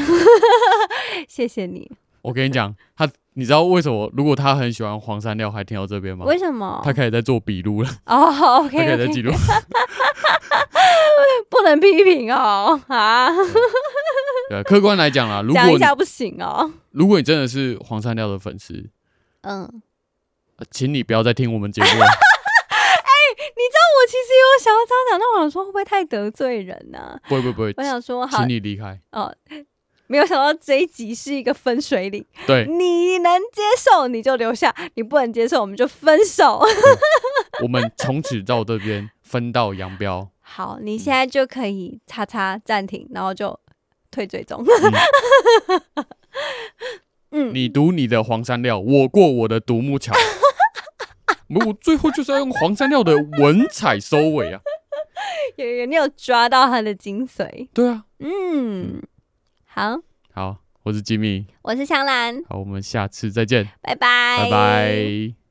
[1.28, 1.90] 谢谢你。
[2.22, 4.08] 我跟你讲，他你知道为什么？
[4.16, 6.24] 如果他很喜欢黄山料，还听到这边吗？
[6.24, 6.80] 为什么？
[6.84, 7.90] 他可以在做笔录了。
[8.06, 9.32] 哦，OK， 他开始在记录，
[11.50, 13.28] 不能批评哦啊。
[14.48, 16.72] 对，客观来讲啦，如果讲一下不行哦。
[16.92, 18.88] 如果你真的是黄山料的粉丝，
[19.40, 19.82] 嗯，
[20.70, 22.06] 请你不要再听我们节目了。
[24.52, 27.20] 我想要这样讲，那我想说会不会太得罪人呢、啊？
[27.28, 29.34] 不会不会不会，我想说好，请你离开哦。
[30.08, 36.60] 没有想到这一集是一个分水岭，对，你能接受你就留下，你不能接受我们就分手。
[37.62, 40.28] 我们从此到这边分道扬镳。
[40.40, 43.58] 好，你现在就可以叉叉暂停，然后就
[44.10, 44.62] 退追踪。
[47.30, 50.12] 嗯， 你读你的黄山料，我过我的独木桥。
[51.60, 54.60] 我最后就是要用黄山料的文采收尾啊！
[55.56, 57.68] 有有，你有抓到他的精髓？
[57.72, 59.02] 对啊，嗯，
[59.66, 59.98] 好，
[60.32, 65.34] 好，我是吉米，我是香兰，好，我们下次再见，拜拜，拜拜。